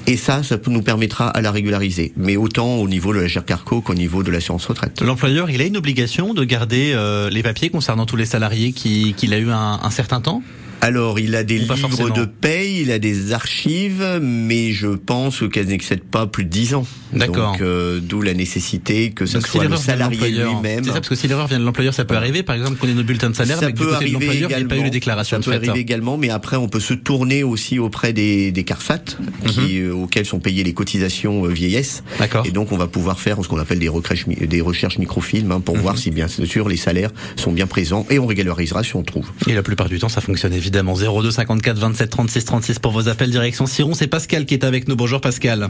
et 0.07 0.17
ça, 0.17 0.43
ça 0.43 0.57
nous 0.67 0.81
permettra 0.81 1.27
à 1.29 1.41
la 1.41 1.51
régulariser. 1.51 2.13
Mais 2.17 2.35
autant 2.35 2.75
au 2.75 2.87
niveau 2.87 3.13
de 3.13 3.19
la 3.19 3.27
GERCARCO 3.27 3.81
qu'au 3.81 3.93
niveau 3.93 4.23
de 4.23 4.31
l'assurance 4.31 4.65
retraite. 4.65 5.01
L'employeur, 5.01 5.49
il 5.49 5.61
a 5.61 5.65
une 5.65 5.77
obligation 5.77 6.33
de 6.33 6.43
garder 6.43 6.91
euh, 6.93 7.29
les 7.29 7.43
papiers 7.43 7.69
concernant 7.69 8.05
tous 8.05 8.15
les 8.15 8.25
salariés 8.25 8.73
qu'il 8.73 9.33
a 9.33 9.37
eu 9.37 9.51
un, 9.51 9.79
un 9.81 9.91
certain 9.91 10.21
temps? 10.21 10.41
Alors, 10.81 11.19
il 11.19 11.35
a 11.35 11.43
des 11.43 11.57
livres 11.57 12.09
de 12.09 12.25
paye, 12.25 12.81
il 12.81 12.91
a 12.91 12.99
des 12.99 13.33
archives, 13.33 14.19
mais 14.21 14.71
je 14.71 14.87
pense 14.87 15.43
qu'elles 15.51 15.67
n'excèdent 15.67 16.03
pas 16.03 16.25
plus 16.25 16.45
de 16.45 16.49
10 16.49 16.75
ans. 16.75 16.87
D'accord. 17.11 17.53
Donc, 17.53 17.61
euh, 17.61 17.99
d'où 18.01 18.21
la 18.21 18.33
nécessité 18.33 19.11
que 19.11 19.25
ce 19.25 19.39
soit 19.41 19.65
le 19.65 19.75
salarié 19.75 20.29
lui-même. 20.29 20.83
C'est 20.83 20.91
ça, 20.91 20.95
parce 20.95 21.09
que 21.09 21.15
si 21.15 21.27
l'erreur 21.27 21.47
vient 21.47 21.59
de 21.59 21.65
l'employeur, 21.65 21.93
ça 21.93 22.05
peut 22.05 22.15
arriver. 22.15 22.43
Par 22.43 22.55
exemple, 22.55 22.77
qu'on 22.77 22.87
ait 22.87 22.93
nos 22.93 23.03
bulletins 23.03 23.29
de 23.29 23.35
salaire, 23.35 23.59
ça 23.59 23.67
mais 23.67 23.73
peut 23.73 23.85
que 23.99 24.05
du 24.05 24.13
côté 24.13 24.27
de 24.27 24.33
il 24.33 24.47
n'y 24.47 24.53
a 24.53 24.65
pas 24.65 24.77
eu 24.77 24.83
les 24.83 24.89
déclarations 24.89 25.41
Ça 25.41 25.51
peut 25.51 25.55
arriver 25.55 25.79
également, 25.79 26.17
mais 26.17 26.29
après, 26.29 26.55
on 26.55 26.69
peut 26.69 26.79
se 26.79 26.93
tourner 26.93 27.43
aussi 27.43 27.79
auprès 27.79 28.13
des, 28.13 28.51
des 28.51 28.63
CARFAT, 28.63 29.17
qui, 29.47 29.59
mhm. 29.59 29.89
euh, 29.89 29.93
auxquels 29.93 30.25
sont 30.25 30.39
payées 30.39 30.63
les 30.63 30.73
cotisations 30.73 31.45
euh, 31.45 31.49
vieillesse. 31.49 32.03
D'accord. 32.19 32.45
Et 32.45 32.51
donc, 32.51 32.71
on 32.71 32.77
va 32.77 32.87
pouvoir 32.87 33.19
faire 33.19 33.43
ce 33.43 33.47
qu'on 33.47 33.59
appelle 33.59 33.79
des 33.79 33.89
recherches, 33.89 34.27
des 34.27 34.61
recherches 34.61 34.97
microfilms, 34.97 35.51
hein, 35.51 35.59
pour 35.59 35.75
mhm. 35.75 35.81
voir 35.81 35.97
si 35.97 36.11
bien 36.11 36.27
sûr 36.27 36.69
les 36.69 36.77
salaires 36.77 37.11
sont 37.35 37.51
bien 37.51 37.67
présents, 37.67 38.05
et 38.09 38.19
on 38.19 38.27
régularisera 38.27 38.83
si 38.83 38.95
on 38.95 39.03
trouve. 39.03 39.29
Et 39.47 39.53
la 39.53 39.63
plupart 39.63 39.89
du 39.89 39.99
temps, 39.99 40.09
ça 40.09 40.21
fonctionne 40.21 40.53
évidemment 40.53 40.68
0250 40.71 41.31
54 41.31 41.77
27 41.77 42.09
36 42.09 42.45
36 42.45 42.79
pour 42.79 42.91
vos 42.91 43.07
appels 43.07 43.31
direction 43.31 43.65
Siron. 43.65 43.93
C'est 43.93 44.07
Pascal 44.07 44.45
qui 44.45 44.53
est 44.53 44.63
avec 44.63 44.87
nous. 44.87 44.95
Bonjour 44.95 45.21
Pascal. 45.21 45.69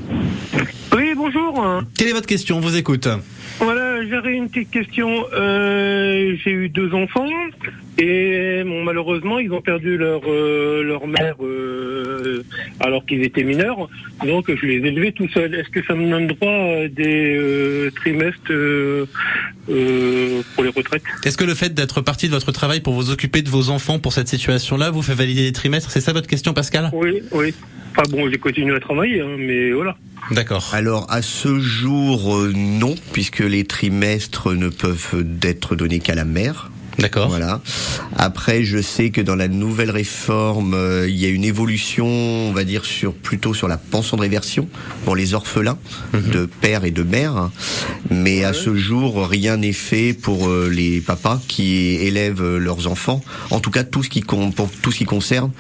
Oui, 0.96 1.14
bonjour. 1.16 1.39
Quelle 1.98 2.10
est 2.10 2.14
votre 2.14 2.28
question 2.28 2.58
On 2.58 2.62
vous 2.62 2.78
écoute. 2.78 3.08
Voilà, 3.60 4.06
j'aurais 4.10 4.36
une 4.36 4.50
petite 4.50 4.72
question. 4.72 5.26
Euh, 5.34 6.34
j'ai 6.44 6.52
eu 6.52 6.70
deux 6.70 6.94
enfants 6.94 7.28
et 7.98 8.64
bon, 8.66 8.84
malheureusement 8.86 9.38
ils 9.40 9.52
ont 9.52 9.62
perdu 9.62 9.98
leur 9.98 10.22
euh, 10.28 10.82
leur 10.82 11.06
mère 11.08 11.36
euh, 11.44 12.42
alors 12.80 13.06
qu'ils 13.06 13.22
étaient 13.24 13.44
mineurs. 13.44 13.90
Donc 14.26 14.50
je 14.50 14.66
les 14.66 14.76
ai 14.76 14.88
élevés 14.88 15.12
tout 15.12 15.28
seuls. 15.34 15.54
Est-ce 15.56 15.68
que 15.70 15.84
ça 15.84 15.94
me 15.94 16.10
donne 16.10 16.28
droit 16.28 16.50
à 16.50 16.88
des 16.88 17.90
trimestres 17.98 18.54
pour 19.66 20.64
les 20.64 20.70
retraites? 20.70 21.04
Est-ce 21.26 21.38
que 21.38 21.44
le 21.44 21.54
fait 21.54 21.74
d'être 21.74 22.00
parti 22.00 22.28
de 22.28 22.34
votre 22.34 22.54
travail 22.54 22.80
pour 22.80 22.94
vous 22.94 23.12
occuper 23.12 23.42
de 23.42 23.50
vos 23.50 23.70
enfants 23.70 24.00
pour 24.00 24.14
cette 24.14 24.30
situation-là 24.30 24.90
vous 24.90 25.02
fait 25.02 25.16
valider 25.16 25.44
les 25.44 25.52
trimestres? 25.52 25.92
C'est 25.92 26.02
ça 26.02 26.14
votre 26.14 26.28
question, 26.28 26.54
Pascal? 26.54 26.90
Oui, 26.94 27.22
oui. 27.34 27.54
Enfin 27.92 28.04
bon, 28.10 28.30
j'ai 28.30 28.38
continué 28.38 28.76
à 28.76 28.80
travailler, 28.80 29.20
hein, 29.20 29.36
mais 29.38 29.72
voilà. 29.72 29.98
D'accord. 30.32 30.70
Alors 30.74 31.08
à 31.10 31.22
ce 31.50 31.60
jour, 31.60 32.36
euh, 32.38 32.54
non, 32.56 32.94
puisque 33.12 33.40
les 33.40 33.64
trimestres 33.64 34.54
ne 34.54 34.70
peuvent 34.70 35.26
être 35.42 35.76
donnés 35.76 36.00
qu'à 36.00 36.14
la 36.14 36.26
mère. 36.26 36.70
D'accord. 37.00 37.30
Voilà. 37.30 37.62
Après, 38.18 38.64
je 38.64 38.80
sais 38.80 39.10
que 39.10 39.22
dans 39.22 39.36
la 39.36 39.48
nouvelle 39.48 39.90
réforme, 39.90 40.76
euh, 40.76 41.10
il 41.10 41.16
y 41.16 41.26
a 41.26 41.30
une 41.30 41.46
évolution, 41.46 42.06
on 42.06 42.52
va 42.52 42.66
dire, 42.66 42.86
sur 42.86 43.14
plutôt 43.14 43.56
sur 43.56 43.68
la 43.68 43.78
pension 43.78 44.16
de 44.16 44.22
réversion 44.22 44.68
pour 45.06 45.16
les 45.16 45.34
orphelins 45.34 45.80
mhm. 46.14 46.30
de 46.30 46.46
père 46.46 46.86
et 46.86 46.92
de 46.92 47.02
mère. 47.02 47.50
Mais 48.12 48.44
à 48.44 48.54
ce 48.54 48.76
jour, 48.76 49.28
rien 49.28 49.58
n'est 49.58 49.74
fait 49.74 50.14
pour 50.14 50.50
euh, 50.50 50.70
les 50.70 51.02
papas 51.02 51.42
qui 51.48 51.96
élèvent 51.96 52.58
leurs 52.58 52.86
enfants. 52.86 53.22
En 53.50 53.60
tout 53.60 53.72
cas, 53.72 53.84
tout 53.84 54.04
ce 54.04 54.10
qui 54.10 54.22
pour 54.22 54.70
tout 54.84 54.92
ce 54.92 55.00
qui 55.00 55.06
concerne 55.06 55.52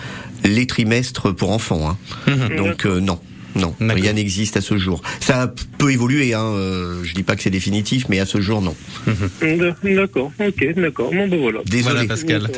les 0.43 0.67
trimestres 0.67 1.34
pour 1.34 1.51
enfants. 1.51 1.89
Hein. 1.89 1.98
Mhm. 2.27 2.58
Donc 2.58 2.86
non. 2.86 3.19
Non, 3.56 3.75
rien 3.79 4.13
n'existe 4.13 4.58
à 4.58 4.62
ce 4.62 4.77
jour. 4.77 5.01
Ça 5.20 5.51
peut 5.77 5.91
évoluer, 5.91 6.34
hein, 6.34 6.44
euh, 6.44 7.03
je 7.03 7.13
dis 7.13 7.24
pas 7.24 7.36
que 7.36 7.41
c'est 7.41 7.50
définitif, 7.50 8.06
mais 8.10 8.20
à 8.20 8.25
ce 8.25 8.41
jour, 8.41 8.62
non. 8.62 8.75
D'accord, 9.84 10.32
ok, 10.39 10.74
d'accord. 10.75 11.12
Bon, 11.12 11.27
ben 11.27 11.39
voilà. 11.39 11.60
Désolé, 11.65 12.08
Pascal. 12.08 12.50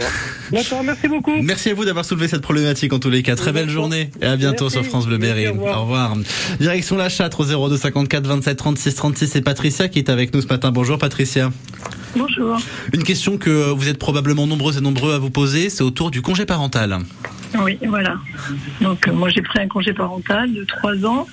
D'accord, 0.51 0.83
merci 0.83 1.07
beaucoup. 1.07 1.41
Merci 1.41 1.69
à 1.69 1.74
vous 1.74 1.86
d'avoir 1.86 2.05
soulevé 2.05 2.27
cette 2.27 2.41
problématique 2.41 2.93
en 2.93 3.00
tous 3.00 3.10
les 3.10 3.24
cas. 3.24 3.36
Très 3.36 3.53
belle 3.53 3.69
journée 3.69 4.12
et 4.21 4.25
à 4.25 4.36
bientôt 4.36 4.69
sur 4.69 4.86
France 4.86 5.07
Bleu 5.07 5.17
Berry. 5.17 5.48
Au, 5.48 5.53
revoir. 5.53 6.15
Direction 6.60 6.98
la 6.98 7.10
Châtre 7.10 7.41
au 7.41 7.69
02 7.69 7.77
54 7.77 8.27
27 8.27 8.57
36 8.57 8.95
36. 8.95 9.27
C'est 9.27 9.41
Patricia 9.41 9.88
qui 9.88 10.00
est 10.00 10.10
avec 10.10 10.33
nous 10.33 10.41
ce 10.41 10.48
matin. 10.48 10.71
Bonjour 10.71 10.98
Patricia. 10.98 11.51
Bonjour. 12.15 12.57
Une 12.93 13.03
question 13.03 13.38
que 13.38 13.71
vous 13.71 13.88
êtes 13.88 13.98
probablement 13.98 14.45
nombreux 14.45 14.77
et 14.77 14.81
nombreux 14.81 15.13
à 15.13 15.17
vous 15.19 15.29
poser, 15.29 15.69
c'est 15.69 15.83
autour 15.83 16.12
du 16.12 16.21
congé 16.21 16.45
parental. 16.45 17.00
Oui, 17.60 17.77
voilà. 17.86 18.15
Donc 18.79 19.08
euh, 19.08 19.13
moi 19.13 19.29
j'ai 19.29 19.41
pris 19.41 19.60
un 19.60 19.67
congé 19.67 19.93
parental 19.93 20.53
de 20.53 20.63
3 20.63 21.05
ans, 21.05 21.27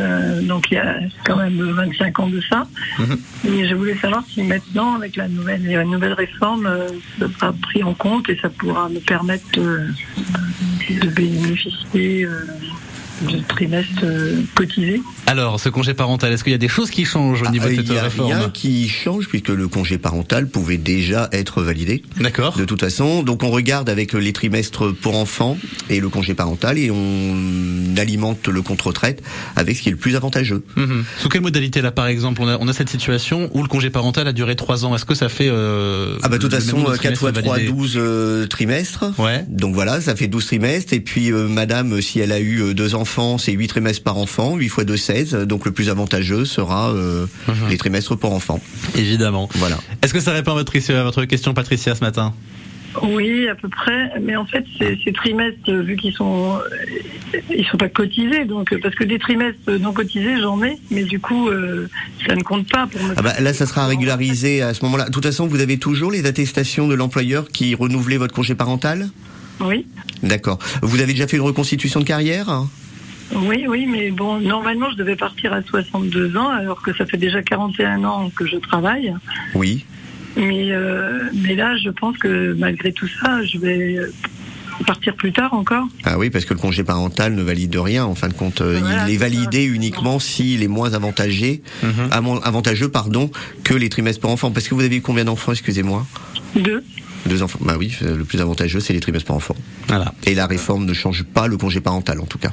euh, 0.00 0.42
donc 0.42 0.70
il 0.70 0.74
y 0.74 0.78
a 0.78 0.96
quand 1.24 1.36
même 1.36 1.60
25 1.60 2.18
ans 2.18 2.28
de 2.28 2.40
ça. 2.40 2.66
Mhm. 2.98 3.18
Et 3.48 3.68
je 3.68 3.74
voulais 3.74 3.96
savoir 3.96 4.24
si 4.28 4.42
maintenant, 4.42 4.96
avec 4.96 5.16
la 5.16 5.28
nouvelle, 5.28 5.64
la 5.66 5.84
nouvelle 5.84 6.14
réforme, 6.14 6.66
euh, 6.66 6.88
ça 7.18 7.26
sera 7.28 7.52
pris 7.52 7.82
en 7.82 7.94
compte 7.94 8.28
et 8.28 8.38
ça 8.40 8.48
pourra 8.48 8.88
me 8.88 8.98
permettre 8.98 9.44
de 9.58 11.08
bénéficier 11.14 12.26
de 13.22 13.40
trimestre 13.46 14.02
euh, 14.02 14.42
cotisé. 14.54 15.02
Alors, 15.26 15.60
ce 15.60 15.68
congé 15.68 15.94
parental, 15.94 16.32
est-ce 16.32 16.42
qu'il 16.42 16.52
y 16.52 16.54
a 16.54 16.58
des 16.58 16.68
choses 16.68 16.90
qui 16.90 17.04
changent 17.04 17.42
au 17.42 17.50
niveau 17.50 17.68
de 17.68 17.72
ah, 17.72 17.76
cette 17.76 17.90
réforme 17.90 18.28
Il 18.28 18.30
y 18.30 18.32
a 18.32 18.38
rien 18.38 18.50
qui 18.50 18.88
change 18.88 19.28
puisque 19.28 19.48
le 19.48 19.68
congé 19.68 19.98
parental 19.98 20.48
pouvait 20.48 20.78
déjà 20.78 21.28
être 21.32 21.62
validé. 21.62 22.02
D'accord. 22.18 22.56
De 22.56 22.64
toute 22.64 22.80
façon, 22.80 23.22
donc 23.22 23.42
on 23.42 23.50
regarde 23.50 23.88
avec 23.88 24.12
les 24.12 24.32
trimestres 24.32 24.94
pour 24.94 25.16
enfants 25.16 25.58
et 25.88 26.00
le 26.00 26.08
congé 26.08 26.34
parental 26.34 26.78
et 26.78 26.90
on 26.90 27.96
alimente 27.96 28.48
le 28.48 28.62
compte 28.62 28.82
retraite 28.82 29.22
avec 29.56 29.76
ce 29.76 29.82
qui 29.82 29.88
est 29.88 29.92
le 29.92 29.98
plus 29.98 30.16
avantageux. 30.16 30.64
Mhm. 30.76 31.04
Sous 31.18 31.28
quelle 31.28 31.42
modalité 31.42 31.82
là, 31.82 31.90
par 31.90 32.06
exemple, 32.06 32.40
on 32.42 32.48
a, 32.48 32.58
on 32.58 32.68
a, 32.68 32.72
cette 32.72 32.88
situation 32.88 33.50
où 33.52 33.62
le 33.62 33.68
congé 33.68 33.90
parental 33.90 34.26
a 34.26 34.32
duré 34.32 34.56
3 34.56 34.84
ans? 34.84 34.94
Est-ce 34.94 35.04
que 35.04 35.14
ça 35.14 35.28
fait 35.28 35.48
euh, 35.48 36.16
Ah 36.22 36.28
bah 36.28 36.38
de 36.38 36.42
toute 36.42 36.54
façon, 36.54 36.84
4 37.00 37.18
fois 37.18 37.32
3, 37.32 37.58
12 37.60 37.94
euh, 37.96 38.46
trimestres. 38.46 39.04
Ouais. 39.18 39.44
Donc 39.48 39.74
voilà, 39.74 40.00
ça 40.00 40.16
fait 40.16 40.28
12 40.28 40.46
trimestres 40.46 40.92
et 40.92 41.00
puis 41.00 41.30
euh, 41.30 41.46
Madame, 41.46 42.00
si 42.00 42.20
elle 42.20 42.32
a 42.32 42.40
eu 42.40 42.74
deux 42.74 42.94
enfants 42.94 43.09
enfant, 43.10 43.38
c'est 43.38 43.50
8 43.52 43.66
trimestres 43.66 44.04
par 44.04 44.18
enfant, 44.18 44.54
8 44.56 44.68
fois 44.68 44.84
2, 44.84 44.96
16. 44.96 45.34
Donc 45.46 45.64
le 45.64 45.72
plus 45.72 45.88
avantageux 45.90 46.44
sera 46.44 46.90
euh, 46.92 47.26
Mhm. 47.48 47.54
les 47.68 47.76
trimestres 47.76 48.16
pour 48.16 48.32
enfants. 48.32 48.60
Évidemment. 48.96 49.48
Voilà. 49.56 49.78
Est-ce 50.02 50.14
que 50.14 50.20
ça 50.20 50.30
répond 50.32 50.52
à 50.52 50.54
votre, 50.54 50.72
à 50.92 51.02
votre 51.02 51.24
question, 51.24 51.52
Patricia, 51.52 51.94
ce 51.96 52.02
matin? 52.04 52.32
Oui, 53.02 53.48
à 53.48 53.54
peu 53.56 53.68
près. 53.68 54.12
Mais 54.22 54.36
en 54.36 54.46
fait, 54.46 54.64
ces, 54.78 54.96
ces 55.04 55.12
trimestres, 55.12 55.70
vu 55.72 55.96
qu'ils 55.96 56.12
sont, 56.12 56.54
euh, 57.34 57.38
ils 57.56 57.64
sont 57.66 57.76
pas 57.78 57.88
cotisés, 57.88 58.44
donc 58.44 58.72
parce 58.80 58.94
que 58.94 59.02
des 59.04 59.18
trimestres 59.18 59.70
non 59.80 59.92
cotisés, 59.92 60.40
j'en 60.40 60.62
ai, 60.62 60.76
mais 60.92 61.02
du 61.04 61.18
coup, 61.18 61.48
euh, 61.48 61.88
ça 62.28 62.34
ne 62.36 62.42
compte 62.42 62.68
pas 62.70 62.86
pour 62.86 63.02
me. 63.02 63.14
Ah 63.16 63.22
bah, 63.22 63.34
là, 63.40 63.52
ça 63.54 63.66
sera 63.66 63.86
régularisé 63.88 64.62
à 64.62 64.72
ce 64.74 64.84
moment-là. 64.84 65.06
De 65.06 65.10
toute 65.12 65.24
façon, 65.24 65.46
vous 65.48 65.60
avez 65.60 65.78
toujours 65.78 66.10
les 66.12 66.26
attestations 66.26 66.86
de 66.88 66.94
l'employeur 66.94 67.48
qui 67.48 67.74
renouvelaient 67.74 68.16
votre 68.18 68.34
congé 68.34 68.54
parental? 68.54 69.08
Oui, 69.60 69.84
D'accord. 70.22 70.58
Vous 70.82 71.00
avez 71.00 71.12
déjà 71.12 71.26
fait 71.26 71.36
une 71.36 71.42
reconstitution 71.42 72.00
de 72.00 72.04
carrière? 72.04 72.64
Oui, 73.34 73.64
oui, 73.68 73.86
mais 73.86 74.10
bon, 74.10 74.40
normalement, 74.40 74.90
je 74.90 74.96
devais 74.96 75.16
partir 75.16 75.52
à 75.52 75.62
62 75.62 76.36
ans, 76.36 76.48
alors 76.48 76.82
que 76.82 76.94
ça 76.96 77.06
fait 77.06 77.16
déjà 77.16 77.42
41 77.42 78.04
ans 78.04 78.30
que 78.34 78.46
je 78.46 78.56
travaille. 78.56 79.14
Oui. 79.54 79.84
Mais, 80.36 80.70
euh, 80.72 81.24
mais 81.34 81.54
là, 81.54 81.76
je 81.76 81.90
pense 81.90 82.16
que 82.18 82.54
malgré 82.58 82.92
tout 82.92 83.08
ça, 83.22 83.42
je 83.44 83.58
vais 83.58 83.98
partir 84.86 85.14
plus 85.14 85.32
tard 85.32 85.52
encore. 85.54 85.86
Ah 86.04 86.18
oui, 86.18 86.30
parce 86.30 86.44
que 86.44 86.54
le 86.54 86.60
congé 86.60 86.84
parental 86.84 87.34
ne 87.34 87.42
valide 87.42 87.76
rien. 87.76 88.04
En 88.04 88.14
fin 88.14 88.28
de 88.28 88.32
compte, 88.34 88.60
Euh, 88.60 88.78
Voilà, 88.80 89.04
il 89.08 89.10
est 89.14 89.18
c'est 89.18 89.24
ça. 89.24 89.28
validé 89.28 89.64
uniquement 89.64 90.18
s'il 90.18 90.62
est 90.62 90.68
moins 90.68 90.94
avantagé, 90.94 91.62
amant- 92.12 92.40
avantageux, 92.40 92.88
pardon, 92.88 93.30
que 93.64 93.74
les 93.74 93.88
trimestres 93.88 94.20
par 94.22 94.30
enfant. 94.30 94.50
Parce 94.50 94.68
que 94.68 94.74
vous 94.74 94.82
avez 94.82 94.96
eu 94.96 95.02
combien 95.02 95.24
d'enfants, 95.24 95.52
excusez-moi? 95.52 96.06
Deux. 96.56 96.82
Deux 97.26 97.42
enfants. 97.42 97.58
Bah 97.62 97.74
oui, 97.78 97.94
le 98.00 98.24
plus 98.24 98.40
avantageux, 98.40 98.80
c'est 98.80 98.92
les 98.94 99.00
trimestres 99.00 99.26
par 99.26 99.36
enfant. 99.36 99.54
Voilà. 99.88 100.14
Et 100.26 100.34
la 100.34 100.46
réforme 100.46 100.84
ne 100.86 100.94
change 100.94 101.24
pas 101.24 101.46
le 101.48 101.56
congé 101.58 101.80
parental, 101.80 102.18
en 102.20 102.24
tout 102.26 102.38
cas. 102.38 102.52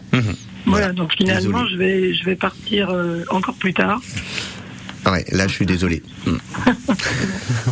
Voilà, 0.67 0.91
donc 0.93 1.13
finalement, 1.17 1.63
Désolé. 1.63 1.71
je 1.71 1.77
vais, 1.77 2.13
je 2.13 2.25
vais 2.25 2.35
partir 2.35 2.89
euh, 2.91 3.23
encore 3.29 3.55
plus 3.55 3.73
tard. 3.73 3.99
Ah 5.05 5.11
Ouais, 5.11 5.25
là, 5.31 5.47
je 5.47 5.53
suis 5.53 5.65
désolé. 5.65 6.03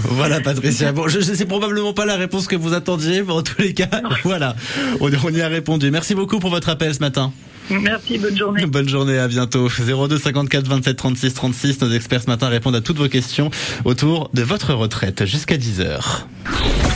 Voilà, 0.10 0.40
Patricia. 0.40 0.92
Bon, 0.92 1.08
je, 1.08 1.20
je 1.20 1.34
sais 1.34 1.46
probablement 1.46 1.94
pas 1.94 2.06
la 2.06 2.16
réponse 2.16 2.48
que 2.48 2.56
vous 2.56 2.74
attendiez, 2.74 3.24
mais 3.24 3.32
en 3.34 3.42
tous 3.42 3.62
les 3.62 3.74
cas, 3.74 3.90
voilà. 4.24 4.56
On, 5.02 5.10
on 5.24 5.30
y 5.30 5.42
a 5.42 5.48
répondu. 5.48 5.92
Merci 5.92 6.16
beaucoup 6.16 6.40
pour 6.40 6.50
votre 6.50 6.70
appel 6.70 6.94
ce 6.94 7.00
matin. 7.00 7.34
Merci, 7.70 8.18
bonne 8.20 8.38
journée. 8.38 8.66
Bonne 8.68 8.88
journée, 8.88 9.18
à 9.18 9.28
bientôt. 9.28 9.68
02 9.68 10.18
54 10.20 10.68
27 10.68 10.96
36 10.96 11.34
36. 11.34 11.82
Nos 11.82 11.92
experts 11.92 12.22
ce 12.22 12.28
matin 12.28 12.48
répondent 12.48 12.76
à 12.76 12.82
toutes 12.82 12.98
vos 12.98 13.10
questions 13.10 13.50
autour 13.86 14.30
de 14.34 14.44
votre 14.44 14.74
retraite 14.74 15.26
jusqu'à 15.26 15.58
10h. 15.58 16.00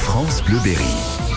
France 0.03 0.43
Bleu 0.45 0.59
Berry. 0.63 1.28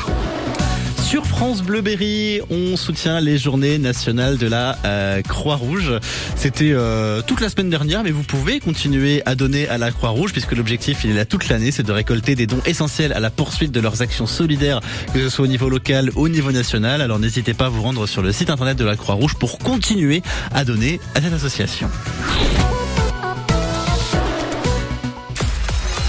Sur 1.13 1.27
France 1.27 1.61
Bleu 1.63 1.83
Berry, 1.83 2.41
on 2.49 2.75
soutient 2.75 3.21
les 3.21 3.37
journées 3.37 3.77
nationales 3.77 4.39
de 4.39 4.47
la 4.47 4.79
euh, 4.87 5.21
Croix-Rouge. 5.21 5.93
C'était 6.37 6.73
euh, 6.73 7.21
toute 7.21 7.43
la 7.43 7.51
semaine 7.51 7.69
dernière, 7.69 8.03
mais 8.03 8.13
vous 8.13 8.23
pouvez 8.23 8.61
continuer 8.61 9.21
à 9.27 9.35
donner 9.35 9.69
à 9.69 9.77
la 9.77 9.91
Croix-Rouge 9.91 10.33
puisque 10.33 10.53
l'objectif, 10.53 11.05
il 11.05 11.11
est 11.11 11.15
là 11.15 11.27
toute 11.27 11.51
l'année, 11.51 11.71
c'est 11.71 11.83
de 11.83 11.93
récolter 11.93 12.35
des 12.35 12.47
dons 12.47 12.63
essentiels 12.65 13.13
à 13.13 13.21
la 13.21 13.29
poursuite 13.29 13.73
de 13.73 13.81
leurs 13.81 14.01
actions 14.01 14.27
solidaires, 14.27 14.81
que 15.13 15.21
ce 15.21 15.29
soit 15.29 15.45
au 15.45 15.49
niveau 15.49 15.69
local, 15.69 16.11
au 16.17 16.31
niveau 16.31 16.51
national. 16.51 17.03
Alors 17.03 17.19
n'hésitez 17.19 17.53
pas 17.53 17.67
à 17.67 17.69
vous 17.69 17.83
rendre 17.83 18.07
sur 18.07 18.23
le 18.23 18.33
site 18.33 18.49
internet 18.49 18.79
de 18.79 18.85
la 18.87 18.97
Croix-Rouge 18.97 19.35
pour 19.35 19.59
continuer 19.59 20.23
à 20.55 20.65
donner 20.65 20.99
à 21.15 21.21
cette 21.21 21.35
association. 21.35 21.91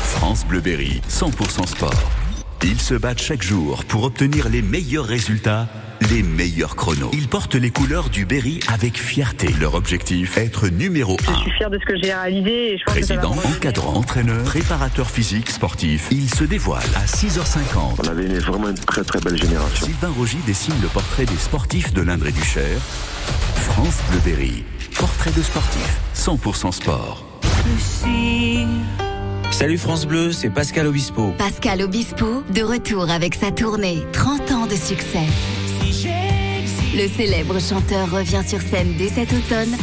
France 0.05 0.45
Bleu 0.47 0.61
Berry, 0.61 1.01
100% 1.09 1.67
sport. 1.67 2.22
Ils 2.63 2.79
se 2.79 2.93
battent 2.95 3.21
chaque 3.21 3.41
jour 3.43 3.83
pour 3.85 4.03
obtenir 4.03 4.47
les 4.49 4.61
meilleurs 4.61 5.05
résultats, 5.05 5.67
les 6.11 6.23
meilleurs 6.23 6.75
chronos. 6.75 7.09
Ils 7.13 7.27
portent 7.27 7.55
les 7.55 7.71
couleurs 7.71 8.09
du 8.09 8.25
Berry 8.25 8.59
avec 8.71 8.97
fierté. 8.97 9.47
Leur 9.59 9.73
objectif, 9.75 10.37
être 10.37 10.67
numéro 10.69 11.17
Je 11.25 11.29
1. 11.31 11.35
suis 11.41 11.51
fière 11.51 11.69
de 11.69 11.77
ce 11.79 11.85
que 11.85 11.93
j'ai 12.01 12.13
réalisé 12.13 12.73
et 12.73 12.77
je 12.77 12.83
pense 12.85 12.93
Président, 12.95 13.31
encadrant, 13.31 13.93
entraîneur, 13.95 14.43
préparateur 14.45 15.09
physique, 15.09 15.49
sportif, 15.49 16.07
il 16.11 16.33
se 16.33 16.43
dévoile 16.45 16.83
à 16.95 17.05
6h50. 17.05 17.99
On 18.03 18.07
avait 18.07 18.25
une- 18.25 18.39
vraiment 18.39 18.69
une 18.69 18.75
très 18.75 19.03
très 19.03 19.19
belle 19.19 19.37
génération. 19.41 19.85
Sylvain 19.85 20.11
Rogy 20.17 20.37
dessine 20.45 20.75
le 20.81 20.87
portrait 20.87 21.25
des 21.25 21.37
sportifs 21.37 21.93
de 21.93 22.01
l'Indre 22.01 22.27
et 22.27 22.31
du 22.31 22.43
Cher. 22.43 22.79
France 23.55 23.97
Bleu 24.09 24.19
Berry, 24.23 24.63
portrait 24.97 25.31
de 25.31 25.41
sportif, 25.41 25.97
100% 26.13 26.71
sport. 26.71 27.25
Salut 29.53 29.77
France 29.77 30.07
Bleu, 30.07 30.31
c'est 30.31 30.49
Pascal 30.49 30.87
Obispo. 30.87 31.31
Pascal 31.37 31.83
Obispo, 31.83 32.43
de 32.49 32.63
retour 32.63 33.11
avec 33.11 33.35
sa 33.35 33.51
tournée 33.51 34.01
30 34.11 34.51
ans 34.51 34.65
de 34.65 34.73
succès. 34.73 35.27
Le 36.95 37.07
célèbre 37.07 37.61
chanteur 37.61 38.09
revient 38.09 38.41
sur 38.45 38.59
scène 38.61 38.95
dès 38.97 39.09
cet 39.09 39.31
automne 39.31 39.77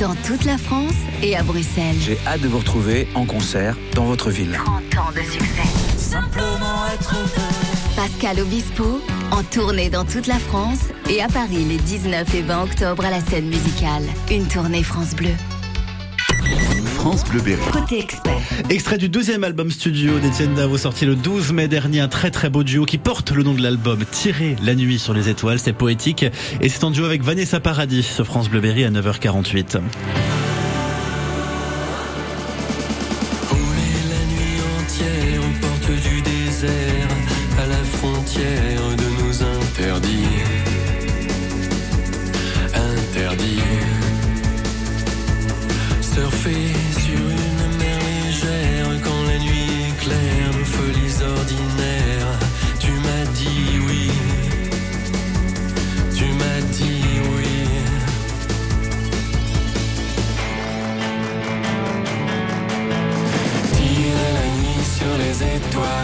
dans 0.00 0.14
toute 0.24 0.44
la 0.44 0.58
France 0.58 0.94
et 1.24 1.36
à 1.36 1.42
Bruxelles. 1.42 1.96
J'ai 1.98 2.16
hâte 2.24 2.40
de 2.40 2.46
vous 2.46 2.58
retrouver 2.58 3.08
en 3.16 3.26
concert 3.26 3.76
dans 3.96 4.04
votre 4.04 4.30
ville. 4.30 4.56
30 4.64 5.06
ans 5.06 5.12
de 5.12 5.20
succès. 5.20 6.16
Pascal 7.96 8.40
Obispo, 8.40 9.00
en 9.32 9.42
tournée 9.42 9.90
dans 9.90 10.04
toute 10.04 10.28
la 10.28 10.38
France 10.38 10.84
et 11.10 11.20
à 11.20 11.26
Paris 11.26 11.64
les 11.64 11.78
19 11.78 12.32
et 12.32 12.42
20 12.42 12.62
octobre 12.62 13.04
à 13.04 13.10
la 13.10 13.20
scène 13.20 13.46
musicale. 13.46 14.04
Une 14.30 14.46
tournée 14.46 14.84
France 14.84 15.16
Bleu. 15.16 15.34
France 17.04 17.22
Bleu 17.24 17.42
Berry. 17.42 17.60
Côté 17.70 17.98
expert. 17.98 18.40
Extrait 18.70 18.96
du 18.96 19.10
deuxième 19.10 19.44
album 19.44 19.70
studio 19.70 20.18
d'Étienne 20.20 20.54
Davo 20.54 20.78
sorti 20.78 21.04
le 21.04 21.14
12 21.14 21.52
mai 21.52 21.68
dernier, 21.68 22.00
un 22.00 22.08
très 22.08 22.30
très 22.30 22.48
beau 22.48 22.62
duo 22.62 22.86
qui 22.86 22.96
porte 22.96 23.30
le 23.32 23.42
nom 23.42 23.52
de 23.52 23.62
l'album, 23.62 24.06
Tirer 24.10 24.56
la 24.62 24.74
nuit 24.74 24.98
sur 24.98 25.12
les 25.12 25.28
étoiles, 25.28 25.58
c'est 25.58 25.74
poétique 25.74 26.24
et 26.62 26.68
c'est 26.70 26.82
en 26.82 26.90
duo 26.90 27.04
avec 27.04 27.22
Vanessa 27.22 27.60
Paradis 27.60 28.04
sur 28.04 28.24
France 28.24 28.48
Bleu 28.48 28.60
Berry 28.60 28.84
à 28.84 28.90
9h48. 28.90 29.82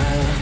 smile. 0.00 0.39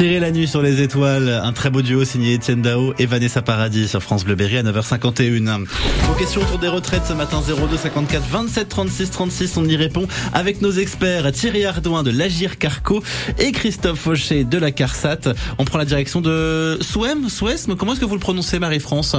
Tirer 0.00 0.18
la 0.18 0.30
nuit 0.30 0.48
sur 0.48 0.62
les 0.62 0.80
étoiles, 0.80 1.28
un 1.28 1.52
très 1.52 1.68
beau 1.68 1.82
duo 1.82 2.06
signé 2.06 2.36
Etienne 2.36 2.62
Dao 2.62 2.94
et 2.98 3.04
Vanessa 3.04 3.42
Paradis 3.42 3.86
sur 3.86 4.02
France 4.02 4.24
Bleu 4.24 4.34
Berry 4.34 4.56
à 4.56 4.62
9h51. 4.62 5.66
Vos 5.66 6.14
questions 6.14 6.40
autour 6.40 6.58
des 6.58 6.68
retraites 6.68 7.04
ce 7.04 7.12
matin 7.12 7.42
02 7.46 7.76
54 7.76 8.26
27 8.26 8.66
36 8.66 9.10
36, 9.10 9.56
on 9.58 9.64
y 9.66 9.76
répond 9.76 10.08
avec 10.32 10.62
nos 10.62 10.70
experts 10.70 11.30
Thierry 11.32 11.66
Ardouin 11.66 12.02
de 12.02 12.10
l'Agir 12.10 12.56
Carco 12.56 13.02
et 13.38 13.52
Christophe 13.52 13.98
Fauché 13.98 14.44
de 14.44 14.56
la 14.56 14.70
CARSAT. 14.70 15.34
On 15.58 15.66
prend 15.66 15.76
la 15.76 15.84
direction 15.84 16.22
de 16.22 16.78
Souem, 16.80 17.28
Souesme, 17.28 17.76
comment 17.76 17.92
est-ce 17.92 18.00
que 18.00 18.06
vous 18.06 18.14
le 18.14 18.20
prononcez 18.20 18.58
Marie-France 18.58 19.14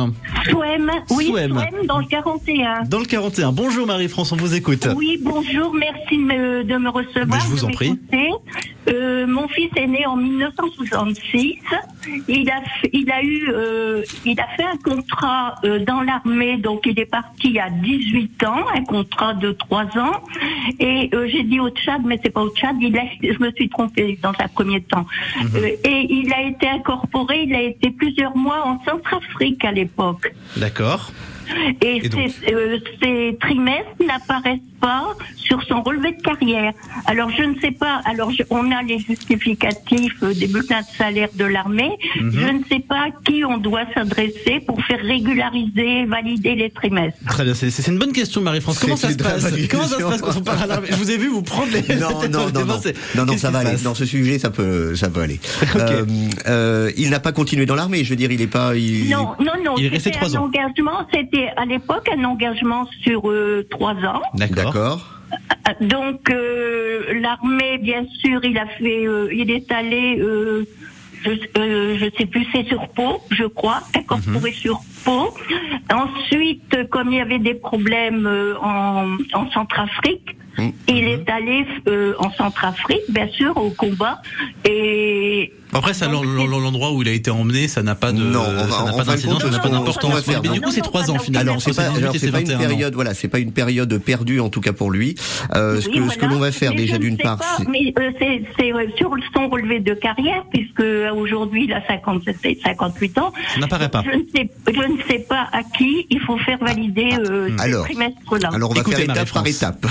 Souem, 0.49 0.91
oui, 1.11 1.27
Souem. 1.27 1.59
Souem 1.59 1.85
dans 1.85 1.99
le 1.99 2.05
41. 2.05 2.85
Dans 2.89 2.97
le 2.97 3.05
41. 3.05 3.51
Bonjour 3.51 3.85
Marie-France, 3.85 4.31
on 4.31 4.35
vous 4.35 4.55
écoute. 4.55 4.87
Oui, 4.95 5.19
bonjour, 5.21 5.75
merci 5.75 6.17
de 6.17 6.23
me, 6.23 6.63
de 6.63 6.77
me 6.77 6.89
recevoir. 6.89 7.27
Mais 7.27 7.39
je 7.39 7.45
vous 7.45 7.65
en 7.65 7.69
prie. 7.69 7.99
Euh, 9.21 9.27
mon 9.27 9.47
fils 9.47 9.69
est 9.75 9.87
né 9.87 10.05
en 10.05 10.15
1966. 10.15 11.59
Il 12.27 12.49
a, 12.49 12.61
il 12.91 13.11
a 13.11 13.23
eu, 13.23 13.49
euh, 13.49 14.03
il 14.25 14.39
a 14.39 14.47
fait 14.55 14.63
un 14.63 14.77
contrat 14.77 15.55
euh, 15.63 15.79
dans 15.79 16.01
l'armée, 16.01 16.57
donc 16.57 16.85
il 16.85 16.99
est 16.99 17.05
parti 17.05 17.59
à 17.59 17.69
18 17.69 18.43
ans, 18.43 18.65
un 18.75 18.83
contrat 18.83 19.33
de 19.33 19.51
3 19.51 19.83
ans. 19.97 20.21
Et 20.79 21.09
euh, 21.13 21.27
j'ai 21.27 21.43
dit 21.43 21.59
au 21.59 21.69
Tchad, 21.69 22.01
mais 22.05 22.19
c'est 22.23 22.29
pas 22.29 22.41
au 22.41 22.49
Tchad. 22.49 22.75
Il 22.81 22.97
a, 22.97 23.03
je 23.21 23.39
me 23.39 23.51
suis 23.51 23.69
trompée 23.69 24.17
dans 24.21 24.33
un 24.39 24.47
premier 24.47 24.81
temps. 24.81 25.05
Euh, 25.55 25.67
et 25.83 26.07
il 26.09 26.33
a 26.33 26.41
été 26.43 26.67
incorporé. 26.67 27.43
Il 27.43 27.55
a 27.55 27.61
été 27.61 27.91
plusieurs 27.91 28.35
mois 28.35 28.65
en 28.65 28.83
Centrafrique 28.83 29.63
à 29.65 29.71
l'époque. 29.71 30.33
D'accord. 30.57 31.11
Et, 31.81 32.01
ces, 32.01 32.53
euh, 32.53 32.79
ces 33.01 33.37
trimestres 33.41 33.95
n'apparaissent 34.05 34.59
pas 34.81 35.15
sur 35.37 35.61
son 35.63 35.81
relevé 35.81 36.11
de 36.13 36.21
carrière. 36.21 36.73
Alors 37.05 37.29
je 37.37 37.43
ne 37.43 37.59
sais 37.59 37.71
pas. 37.71 38.01
Alors 38.05 38.31
je- 38.31 38.43
on 38.49 38.71
a 38.71 38.81
les 38.83 38.99
justificatifs 38.99 40.15
euh, 40.23 40.33
des 40.33 40.47
bulletins 40.47 40.81
de 40.81 40.85
salaire 40.97 41.29
de 41.35 41.45
l'armée. 41.45 41.91
Mhm. 42.19 42.31
Je 42.33 42.47
ne 42.47 42.59
sais 42.69 42.79
pas 42.79 43.03
à 43.07 43.11
qui 43.25 43.43
on 43.45 43.57
doit 43.57 43.83
s'adresser 43.93 44.59
pour 44.65 44.83
faire 44.85 44.99
régulariser, 45.01 46.05
valider 46.05 46.55
les 46.55 46.69
trimestres. 46.69 47.17
Très 47.27 47.43
bien, 47.43 47.53
c'est 47.53 47.69
c'est 47.69 47.89
une 47.91 47.97
bonne 47.99 48.11
question 48.11 48.41
Marie-France. 48.41 48.79
Comment 48.79 48.95
ça 48.95 49.07
C'est 49.07 49.13
se 49.13 49.23
passe 49.23 49.45
Comment 49.71 49.83
ça 49.83 49.97
se 49.97 50.03
passe 50.03 50.21
quand 50.21 50.37
on 50.37 50.41
part 50.41 50.61
à 50.61 50.67
l'armée? 50.67 50.87
Je 50.91 50.95
vous 50.95 51.11
ai 51.11 51.17
vu 51.17 51.27
vous 51.27 51.41
prendre 51.43 51.71
les 51.71 51.81
Non, 52.01 52.09
non, 52.29 52.49
non, 52.51 52.65
non, 52.65 52.79
non, 53.15 53.25
non, 53.25 53.37
ça 53.37 53.51
va 53.51 53.59
aller. 53.59 53.77
Dans 53.83 53.95
ce 53.95 54.05
sujet, 54.05 54.39
ça 54.39 54.49
peut, 54.49 54.95
ça 54.95 55.09
peut 55.09 55.21
aller. 55.21 55.39
Euh, 55.81 56.05
euh, 56.47 56.91
il 56.97 57.09
n'a 57.09 57.19
pas 57.19 57.31
continué 57.31 57.65
dans 57.65 57.75
l'armée. 57.75 58.03
Je 58.03 58.09
veux 58.11 58.15
dire, 58.15 58.31
il 58.31 58.41
est 58.41 58.47
pas. 58.47 58.75
Il... 58.75 59.09
Non, 59.09 59.35
non, 59.39 59.53
non. 59.63 59.75
Il 59.77 59.85
est 59.85 59.89
resté 59.89 60.11
c'était 60.11 60.17
trois 60.25 60.35
un 60.37 60.41
ans. 60.41 60.45
engagement. 60.45 61.07
C'était 61.13 61.49
à 61.57 61.65
l'époque 61.65 62.07
un 62.15 62.23
engagement 62.23 62.87
sur 63.03 63.29
euh, 63.31 63.65
trois 63.69 63.93
ans. 63.93 64.21
D'accord. 64.35 64.70
Donc 65.79 66.29
euh, 66.29 67.19
l'armée, 67.21 67.77
bien 67.77 68.05
sûr, 68.19 68.43
il 68.43 68.57
a 68.57 68.67
fait, 68.67 69.07
euh, 69.07 69.29
il 69.33 69.49
est 69.51 69.71
allé, 69.71 70.19
euh, 70.19 70.65
je, 71.23 71.31
euh, 71.57 71.97
je 71.97 72.05
sais 72.17 72.25
plus, 72.25 72.45
c'est 72.51 72.65
sur 72.67 72.87
Pau, 72.89 73.21
je 73.29 73.45
crois, 73.45 73.81
incorporé 73.95 74.51
sur 74.51 74.81
Pau. 75.05 75.33
Ensuite, 75.91 76.89
comme 76.89 77.11
il 77.11 77.17
y 77.17 77.21
avait 77.21 77.39
des 77.39 77.53
problèmes 77.53 78.25
euh, 78.25 78.55
en, 78.61 79.17
en 79.33 79.51
Centrafrique, 79.51 80.35
il 80.87 81.07
est 81.07 81.29
allé 81.29 81.65
euh, 81.87 82.13
en 82.19 82.29
Centrafrique, 82.31 83.09
bien 83.09 83.27
sûr, 83.29 83.55
au 83.57 83.69
combat. 83.71 84.21
Et 84.65 85.53
Après, 85.73 85.93
ça, 85.93 86.07
l'en- 86.07 86.23
l'en- 86.23 86.59
l'endroit 86.59 86.91
où 86.91 87.01
il 87.01 87.07
a 87.07 87.11
été 87.11 87.31
emmené, 87.31 87.67
ça 87.67 87.81
n'a 87.83 87.95
pas 87.95 88.11
de, 88.11 88.21
Non, 88.21 88.41
on 88.45 88.53
va- 88.53 88.69
ça 88.69 88.83
n'a 88.83 88.93
pas 88.93 89.03
d'incidence, 89.03 89.41
ça 89.41 89.49
n'a 89.49 89.59
pas 89.59 89.69
d'importance. 89.69 90.19
faire, 90.21 90.41
Mais 90.43 90.49
du 90.49 90.61
coup, 90.61 90.71
c'est 90.71 90.81
trois 90.81 91.09
ans 91.11 91.17
finalement. 91.19 91.51
Alors 91.51 91.61
c'est 91.61 91.73
pas, 91.75 91.89
entre 91.89 91.97
alors, 91.97 92.11
18 92.11 92.15
et 92.15 92.19
c'est 92.27 92.31
pas 92.31 92.39
une 92.41 92.45
21 92.47 92.57
ans. 92.57 92.69
période, 92.69 92.93
voilà, 92.95 93.13
c'est 93.13 93.27
pas 93.27 93.39
une 93.39 93.51
période 93.53 93.97
perdue 93.99 94.39
en 94.39 94.49
tout 94.49 94.61
cas 94.61 94.73
pour 94.73 94.91
lui. 94.91 95.15
Euh, 95.55 95.79
ce 95.79 95.87
que 95.89 96.09
ce 96.09 96.17
que 96.17 96.25
l'on 96.25 96.39
va 96.39 96.51
faire 96.51 96.71
Mais 96.71 96.77
déjà 96.77 96.97
d'une 96.97 97.17
part, 97.17 97.37
pas, 97.37 97.45
c'est- 97.57 97.67
mais 97.69 97.93
euh, 97.99 98.11
c'est 98.19 98.43
c'est, 98.59 98.73
euh, 98.73 98.85
sur 98.97 99.11
son 99.33 99.47
relevé 99.49 99.79
de 99.79 99.93
carrière, 99.93 100.43
puisque 100.53 100.81
euh, 100.81 101.11
aujourd'hui 101.13 101.65
il 101.65 101.73
a 101.73 101.85
57 101.87 102.35
et 102.45 102.59
58 102.63 103.17
ans. 103.17 103.31
Ça 103.53 103.59
n'apparaît 103.59 103.89
pas. 103.89 104.03
Je 104.05 104.17
ne 104.17 104.23
sais, 104.35 104.49
je 104.67 104.91
ne 104.91 104.97
sais 105.07 105.19
pas 105.19 105.47
à 105.53 105.63
qui 105.63 106.05
il 106.09 106.19
faut 106.21 106.37
faire 106.39 106.57
valider 106.59 107.11
euh, 107.19 107.49
ce 107.57 107.61
Alors, 107.61 107.85
trimestre-là. 107.85 108.49
Alors 108.53 108.71
on 108.71 108.73
va 108.73 108.83
faire 108.83 108.99
étape 108.99 109.31
par 109.31 109.47
étape. 109.47 109.85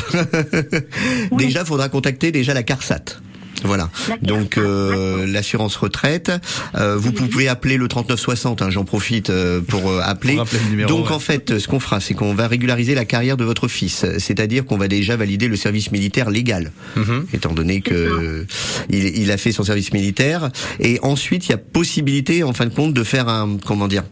déjà, 1.32 1.60
il 1.60 1.66
faudra 1.66 1.88
contacter 1.88 2.32
déjà 2.32 2.54
la 2.54 2.62
CARSAT. 2.62 3.16
Voilà. 3.64 3.90
Donc 4.22 4.58
euh, 4.58 5.26
l'assurance 5.26 5.76
retraite, 5.76 6.32
euh, 6.76 6.96
vous 6.96 7.12
pouvez 7.12 7.48
appeler 7.48 7.76
le 7.76 7.88
3960. 7.88 8.62
Hein, 8.62 8.70
J'en 8.70 8.84
profite 8.84 9.30
euh, 9.30 9.60
pour 9.60 9.90
euh, 9.90 10.00
appeler. 10.02 10.36
Pour 10.36 10.46
numéro, 10.70 10.88
Donc 10.88 11.06
ouais. 11.06 11.12
en 11.14 11.18
fait, 11.18 11.58
ce 11.58 11.68
qu'on 11.68 11.80
fera, 11.80 12.00
c'est 12.00 12.14
qu'on 12.14 12.34
va 12.34 12.48
régulariser 12.48 12.94
la 12.94 13.04
carrière 13.04 13.36
de 13.36 13.44
votre 13.44 13.68
fils. 13.68 14.04
C'est-à-dire 14.18 14.64
qu'on 14.64 14.76
va 14.78 14.88
déjà 14.88 15.16
valider 15.16 15.48
le 15.48 15.56
service 15.56 15.90
militaire 15.92 16.30
légal, 16.30 16.72
Mhm. 16.96 17.26
étant 17.32 17.52
donné 17.52 17.80
que 17.80 18.46
il, 18.90 19.18
il 19.18 19.30
a 19.30 19.36
fait 19.36 19.52
son 19.52 19.64
service 19.64 19.92
militaire. 19.92 20.50
Et 20.80 20.98
ensuite, 21.02 21.46
il 21.46 21.50
y 21.50 21.54
a 21.54 21.58
possibilité, 21.58 22.42
en 22.42 22.52
fin 22.52 22.66
de 22.66 22.74
compte, 22.74 22.94
de 22.94 23.04
faire 23.04 23.28
un 23.28 23.56
comment 23.64 23.88
dire 23.88 24.04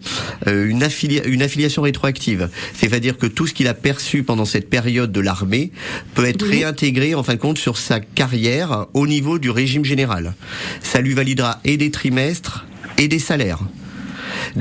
euh, 0.46 0.68
une, 0.68 0.82
affilia- 0.82 1.26
une 1.26 1.42
affiliation 1.42 1.82
rétroactive. 1.82 2.48
C'est-à-dire 2.74 3.18
que 3.18 3.26
tout 3.26 3.46
ce 3.46 3.54
qu'il 3.54 3.68
a 3.68 3.74
perçu 3.74 4.22
pendant 4.22 4.44
cette 4.44 4.68
période 4.70 5.12
de 5.12 5.20
l'armée 5.20 5.70
peut 6.14 6.24
être 6.24 6.44
réintégré, 6.46 7.14
en 7.14 7.22
fin 7.22 7.34
de 7.34 7.40
compte, 7.40 7.58
sur 7.58 7.76
sa 7.78 8.00
carrière 8.00 8.86
au 8.94 9.06
niveau 9.06 9.37
du 9.38 9.50
régime 9.50 9.84
général. 9.84 10.34
Ça 10.82 11.00
lui 11.00 11.14
validera 11.14 11.60
et 11.64 11.76
des 11.76 11.90
trimestres 11.90 12.66
et 12.96 13.08
des 13.08 13.18
salaires. 13.18 13.60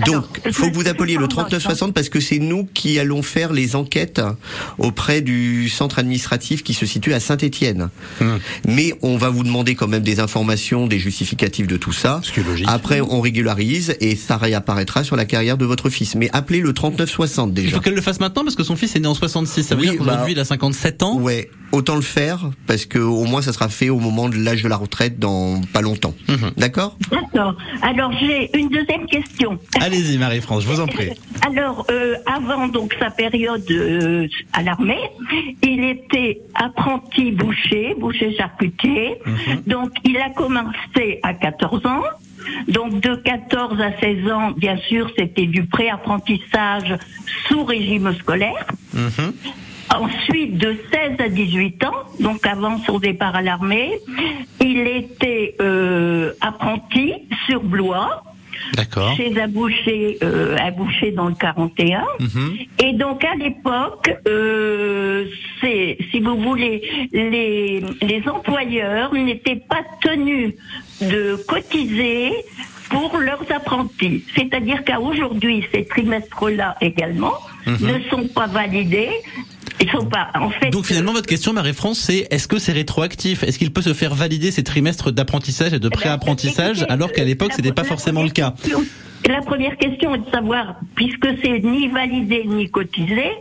Donc, 0.06 0.26
il 0.46 0.54
faut 0.54 0.70
que 0.70 0.76
vous 0.76 0.88
appeliez 0.88 1.18
le 1.18 1.28
3960 1.28 1.94
parce 1.94 2.10
que 2.10 2.20
c'est 2.20 2.40
nous 2.40 2.68
qui 2.74 3.00
allons 3.00 3.22
faire 3.22 3.54
les 3.54 3.76
enquêtes 3.76 4.22
auprès 4.78 5.22
du 5.22 5.70
centre 5.70 6.00
administratif 6.00 6.63
qui 6.63 6.74
se 6.74 6.86
situe 6.86 7.13
à 7.13 7.20
Saint-Étienne. 7.20 7.90
Mais 8.68 8.94
on 9.02 9.18
va 9.18 9.30
vous 9.30 9.44
demander 9.44 9.76
quand 9.76 9.88
même 9.88 10.04
des 10.04 10.20
informations, 10.20 10.88
des 10.88 11.00
justificatifs 11.00 11.68
de 11.68 11.78
tout 11.78 11.94
ça. 11.94 12.22
Après, 12.68 13.02
on 13.02 13.22
régularise 13.22 13.96
et 14.00 14.16
ça 14.16 14.38
réapparaîtra 14.38 15.04
sur 15.04 15.16
la 15.16 15.26
carrière 15.26 15.58
de 15.58 15.66
votre 15.66 15.90
fils. 15.90 16.16
Mais 16.16 16.30
appelez 16.34 16.60
le 16.62 16.74
3960 16.74 17.54
déjà. 17.54 17.68
Il 17.68 17.74
faut 17.74 17.80
qu'elle 17.82 17.96
le 17.96 18.02
fasse 18.02 18.20
maintenant 18.20 18.44
parce 18.44 18.56
que 18.56 18.63
son 18.63 18.76
fils 18.76 18.96
est 18.96 19.00
né 19.00 19.08
en 19.08 19.13
66. 19.13 19.63
Ça 19.63 19.76
veut 19.76 19.82
Oui, 19.82 19.90
dire 19.90 19.98
qu'aujourd'hui, 19.98 20.26
bah, 20.26 20.32
il 20.32 20.40
a 20.40 20.46
57 20.46 21.04
ans. 21.04 21.18
Ouais, 21.20 21.50
autant 21.72 21.96
le 21.96 22.02
faire 22.02 22.50
parce 22.66 22.86
que 22.86 23.00
au 23.00 23.26
moins 23.26 23.42
ça 23.42 23.54
sera 23.54 23.70
fait 23.70 23.90
au 23.90 24.00
moment 24.00 24.30
de 24.30 24.38
l'âge 24.38 24.63
de 24.63 24.68
la 24.70 24.78
retraite 24.78 25.20
dans 25.20 25.62
pas 25.74 25.82
longtemps. 25.82 26.13
Mhm. 26.28 26.52
D'accord? 26.58 26.98
D'accord. 27.12 27.56
Alors 27.82 28.12
j'ai 28.20 28.50
une 28.58 28.70
deuxième 28.70 29.06
question. 29.08 29.60
Allez-y, 29.82 30.18
Marie-France, 30.18 30.64
je 30.64 30.68
vous 30.68 30.80
en 30.80 30.88
prie. 30.88 31.12
Alors, 31.46 31.86
euh, 31.92 32.16
avant 32.26 32.68
donc 32.68 32.96
sa 33.00 33.10
période 33.10 33.70
euh, 33.70 34.28
à 34.54 34.64
l'armée, 34.64 35.00
il 35.62 35.84
était 35.84 36.42
apprenti 36.56 37.32
boucher, 37.32 37.96
boucher 37.98 38.36
charcutier. 38.36 39.20
Donc, 39.66 39.92
il 40.04 40.18
a 40.18 40.30
commencé 40.30 41.20
à 41.24 41.34
14 41.34 41.86
ans. 41.86 42.04
Donc, 42.68 43.02
de 43.02 43.16
14 43.16 43.80
à 43.82 44.00
16 44.00 44.32
ans, 44.32 44.52
bien 44.52 44.78
sûr, 44.78 45.12
c'était 45.18 45.46
du 45.46 45.66
pré-apprentissage 45.66 46.96
sous 47.48 47.64
régime 47.64 48.14
scolaire. 48.16 48.66
Ensuite, 49.94 50.58
de 50.58 50.76
16 50.92 51.20
à 51.20 51.30
18 51.30 51.84
ans, 51.86 51.94
donc 52.20 52.46
avant 52.46 52.78
son 52.80 53.00
départ 53.00 53.36
à 53.36 53.42
l'armée, 53.42 54.00
il 54.60 54.80
était 54.80 55.56
euh, 55.62 56.34
apprenti 56.42 57.14
sur 57.48 57.64
Blois. 57.64 58.24
D'accord. 58.76 59.15
Chez 59.15 59.39
un 59.39 59.48
boucher, 59.48 60.17
euh, 60.24 60.56
un 60.60 60.72
boucher 60.72 61.12
dans 61.12 61.28
le 61.30 61.36
41. 61.36 62.06
Et 62.84 62.93
donc 62.93 63.24
à 63.24 63.36
l'époque, 63.36 64.10
euh, 64.28 65.26
c'est, 65.62 65.98
si 66.12 66.20
vous 66.20 66.38
voulez, 66.38 66.82
les, 67.12 67.82
les 68.02 68.24
employeurs 68.30 69.13
n'étaient 69.13 69.62
pas 69.70 69.82
tenus 70.02 70.54
de 71.02 71.36
cotiser 71.48 72.32
pour 72.89 73.17
leurs 73.17 73.43
apprentis. 73.54 74.24
C'est-à-dire 74.36 74.84
qu'à 74.86 75.00
aujourd'hui, 75.02 75.65
ces 75.74 75.86
trimestres-là 75.86 76.76
également 76.82 77.34
Mhm. 77.65 77.78
ne 77.86 78.10
sont 78.10 78.28
pas 78.30 78.48
validés. 78.48 79.10
Ils 79.80 79.90
sont 79.92 80.06
pas, 80.06 80.30
en 80.34 80.50
fait. 80.50 80.70
Donc 80.70 80.86
finalement, 80.86 81.13
votre 81.13 81.28
question, 81.28 81.54
Marie-France, 81.54 82.00
c'est 82.00 82.28
est-ce 82.32 82.48
que 82.48 82.58
c'est 82.58 82.72
rétroactif? 82.72 83.44
Est-ce 83.44 83.60
qu'il 83.60 83.72
peut 83.72 83.82
se 83.82 83.94
faire 83.94 84.16
valider 84.16 84.52
ces 84.52 84.63
trimestres 84.63 85.12
d'apprentissage 85.12 85.74
et 85.74 85.80
de 85.80 85.90
pré-apprentissage 85.90 86.86
alors 86.90 87.12
qu'à 87.12 87.24
l'époque, 87.24 87.54
c'était 87.54 87.72
pas 87.72 87.84
forcément 87.84 88.24
le 88.24 88.30
cas? 88.30 88.56
La 89.28 89.42
première 89.42 89.78
question 89.78 90.16
est 90.16 90.20
de 90.20 90.30
savoir, 90.32 90.76
puisque 90.96 91.28
c'est 91.44 91.60
ni 91.60 91.88
validé 91.90 92.44
ni 92.46 92.70
cotisé, 92.70 93.32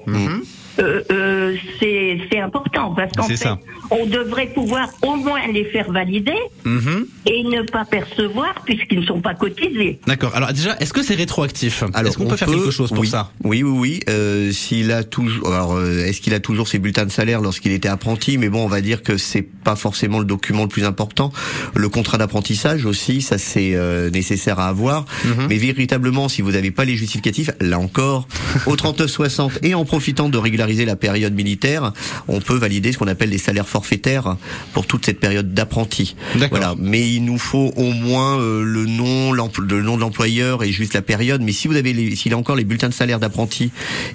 euh, 0.78 1.02
euh, 1.10 1.54
c'est 1.80 2.18
c'est 2.30 2.40
important 2.40 2.94
parce 2.94 3.12
qu'en 3.12 3.24
fait, 3.24 3.36
ça. 3.36 3.58
on 3.90 4.06
devrait 4.06 4.46
pouvoir 4.48 4.88
au 5.02 5.16
moins 5.16 5.40
les 5.52 5.64
faire 5.66 5.90
valider 5.90 6.34
Mhm. 6.64 7.06
et 7.26 7.42
ne 7.44 7.62
pas 7.62 7.84
percevoir 7.84 8.54
puisqu'ils 8.64 9.00
ne 9.00 9.06
sont 9.06 9.20
pas 9.20 9.34
cotisés. 9.34 10.00
D'accord. 10.06 10.34
Alors 10.34 10.52
déjà, 10.52 10.76
est-ce 10.80 10.92
que 10.92 11.02
c'est 11.02 11.14
rétroactif? 11.14 11.82
Alors, 11.94 12.08
Est-ce 12.08 12.18
qu'on 12.18 12.24
on 12.24 12.28
peut 12.28 12.36
faire 12.36 12.48
quelque 12.48 12.70
chose 12.70 12.90
pour 12.90 13.00
oui. 13.00 13.08
ça? 13.08 13.30
Oui, 13.44 13.62
oui, 13.62 13.78
oui. 13.78 14.00
Euh, 14.08 14.50
s'il 14.52 14.90
a 14.92 15.02
toujours, 15.04 15.52
alors, 15.52 15.74
euh, 15.76 16.04
est-ce 16.04 16.20
qu'il 16.20 16.34
a 16.34 16.40
toujours 16.40 16.68
ses 16.68 16.78
bulletins 16.78 17.06
de 17.06 17.10
salaire 17.10 17.40
lorsqu'il 17.40 17.72
était 17.72 17.88
apprenti? 17.88 18.36
Mais 18.38 18.48
bon, 18.48 18.64
on 18.64 18.68
va 18.68 18.80
dire 18.80 19.02
que 19.02 19.16
c'est 19.16 19.42
pas 19.42 19.76
forcément 19.76 20.18
le 20.18 20.24
document 20.24 20.62
le 20.62 20.68
plus 20.68 20.84
important. 20.84 21.32
Le 21.74 21.88
contrat 21.88 22.18
d'apprentissage 22.18 22.84
aussi, 22.84 23.22
ça 23.22 23.38
c'est 23.38 23.74
euh, 23.74 24.10
nécessaire 24.10 24.58
à 24.58 24.68
avoir. 24.68 25.04
Mais 25.48 25.56
véritablement, 25.56 26.28
si 26.28 26.42
vous 26.42 26.52
n'avez 26.52 26.70
pas 26.70 26.84
les 26.84 26.96
justificatifs, 26.96 27.50
là 27.60 27.78
encore, 27.78 28.26
au 28.66 28.76
3960 28.76 29.60
et 29.62 29.74
en 29.74 29.84
profitant 29.84 30.28
de 30.28 30.38
régulariser 30.38 30.65
la 30.74 30.96
période 30.96 31.34
militaire, 31.34 31.92
on 32.28 32.40
peut 32.40 32.56
valider 32.56 32.92
ce 32.92 32.98
qu'on 32.98 33.08
appelle 33.08 33.30
les 33.30 33.38
salaires 33.38 33.68
forfaitaires 33.68 34.36
pour 34.72 34.86
toute 34.86 35.06
cette 35.06 35.20
période 35.20 35.54
d'apprenti. 35.54 36.16
Voilà. 36.50 36.74
Mais 36.78 37.08
il 37.08 37.24
nous 37.24 37.38
faut 37.38 37.72
au 37.76 37.92
moins 37.92 38.38
euh, 38.38 38.62
le 38.62 38.86
nom, 38.86 39.32
le 39.32 39.82
nom 39.82 39.96
de 39.96 40.00
l'employeur 40.00 40.62
et 40.62 40.72
juste 40.72 40.94
la 40.94 41.02
période. 41.02 41.42
Mais 41.42 41.52
si 41.52 41.68
vous 41.68 41.76
avez, 41.76 42.14
s'il 42.16 42.32
a 42.32 42.36
encore 42.36 42.56
les 42.56 42.64
bulletins 42.64 42.88
de 42.88 42.94
salaire 42.94 43.18
d'apprenti 43.18 43.70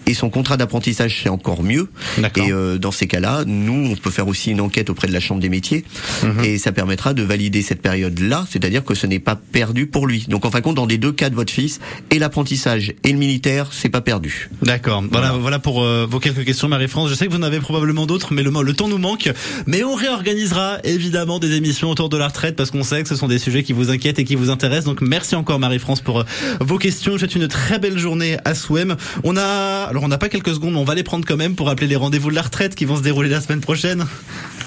et 0.06 0.14
son 0.14 0.30
contrat 0.30 0.58
d'apprentissage, 0.58 1.22
c'est 1.24 1.30
encore 1.30 1.64
mieux. 1.64 1.90
Et 2.36 2.52
euh, 2.52 2.78
dans 2.78 2.92
ces 2.92 3.08
cas-là, 3.08 3.44
nous, 3.46 3.92
on 3.92 3.96
peut 3.96 4.12
faire 4.12 4.28
aussi 4.28 4.52
une 4.52 4.62
enquête 4.62 4.90
auprès 4.90 5.08
de 5.08 5.14
la 5.14 5.20
Chambre 5.20 5.42
des 5.42 5.50
métiers 5.50 5.84
mhm. 6.24 6.44
et 6.44 6.58
ça 6.58 6.72
permettra 6.72 7.14
de 7.14 7.24
valider 7.24 7.62
cette 7.62 7.82
période-là, 7.82 8.46
c'est-à-dire 8.50 8.84
que 8.84 8.96
ce 8.96 9.08
n'est 9.08 9.20
pas 9.20 9.36
perdu 9.36 9.88
pour 9.88 10.08
lui. 10.08 10.26
Donc 10.28 10.46
en 10.46 10.52
fin 10.52 10.60
de 10.60 10.64
compte, 10.64 10.76
dans 10.76 10.86
les 10.86 10.98
deux 10.98 11.12
cas 11.12 11.30
de 11.30 11.36
votre 11.36 11.52
fils, 11.54 11.80
et 12.10 12.20
l'apprentissage 12.20 12.94
et 13.04 13.12
le 13.12 13.18
militaire, 13.18 13.70
c'est 13.72 13.90
pas 13.90 14.02
perdu. 14.02 14.50
D'accord. 14.62 15.04
Voilà, 15.12 15.34
voilà 15.34 15.60
pour 15.60 15.84
euh, 15.84 16.08
vos 16.10 16.20
quelques 16.20 16.41
questions, 16.44 16.68
Marie-France. 16.68 17.10
Je 17.10 17.16
sais 17.16 17.28
que 17.28 17.32
vous 17.32 17.38
en 17.38 17.44
avez 17.44 17.60
probablement 17.60 18.06
d'autres, 18.06 18.34
mais 18.34 18.44
le, 18.44 18.74
temps 18.74 18.88
nous 18.88 18.98
manque. 18.98 19.32
Mais 19.66 19.84
on 19.84 19.96
réorganisera 19.96 20.78
évidemment 20.84 21.40
des 21.40 21.56
émissions 21.56 21.90
autour 21.90 22.10
de 22.10 22.18
la 22.18 22.28
retraite 22.28 22.56
parce 22.56 22.72
qu'on 22.72 22.84
sait 22.84 23.04
que 23.04 23.10
ce 23.10 23.16
sont 23.16 23.28
des 23.28 23.40
sujets 23.40 23.64
qui 23.64 23.74
vous 23.74 23.90
inquiètent 23.90 24.20
et 24.20 24.24
qui 24.24 24.36
vous 24.36 24.50
intéressent. 24.50 24.86
Donc 24.86 25.02
merci 25.02 25.36
encore 25.36 25.60
Marie-France 25.60 26.02
pour 26.02 26.20
euh, 26.20 26.24
vos 26.60 26.78
questions. 26.78 27.14
Je 27.14 27.20
souhaite 27.20 27.36
une 27.36 27.48
très 27.48 27.80
belle 27.80 27.98
journée 27.98 28.38
à 28.46 28.56
Souem. 28.56 28.96
On 29.24 29.38
a, 29.38 29.88
alors 29.90 30.04
on 30.04 30.08
n'a 30.08 30.18
pas 30.18 30.30
quelques 30.30 30.54
secondes, 30.54 30.74
mais 30.74 30.80
on 30.80 30.84
va 30.84 30.96
les 30.96 31.04
prendre 31.04 31.26
quand 31.26 31.38
même 31.38 31.56
pour 31.56 31.70
appeler 31.70 31.88
les 31.88 31.96
rendez-vous 31.96 32.30
de 32.30 32.36
la 32.36 32.42
retraite 32.42 32.76
qui 32.76 32.86
vont 32.86 32.96
se 32.96 33.04
dérouler 33.04 33.30
la 33.30 33.42
semaine 33.42 33.62
prochaine. 33.62 34.06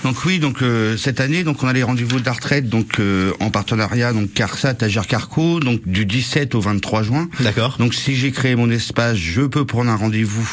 Donc 0.05 0.23
oui, 0.27 0.39
donc 0.39 0.61
euh, 0.61 0.99
cette 0.99 1.19
année, 1.19 1.45
donc 1.45 1.63
on 1.63 1.67
a 1.67 1.73
les 1.73 1.83
rendez-vous 1.83 2.21
de 2.21 2.27
la 2.27 2.33
retraite, 2.33 2.69
donc 2.69 3.01
euh, 3.01 3.33
en 3.41 3.49
partenariat 3.49 4.13
donc 4.13 4.35
CARSAT, 4.35 4.77
Agir 4.83 5.07
Carco, 5.07 5.61
donc 5.61 5.81
du 5.87 6.05
17 6.05 6.55
au 6.55 6.61
23 6.61 7.03
juin. 7.03 7.29
D'accord. 7.41 7.77
Donc 7.79 7.95
si 7.95 8.15
j'ai 8.15 8.31
créé 8.31 8.55
mon 8.55 8.69
espace, 8.69 9.17
je 9.17 9.41
peux 9.41 9.65
prendre 9.65 9.91
un 9.91 9.97
rendez-vous, 9.97 10.47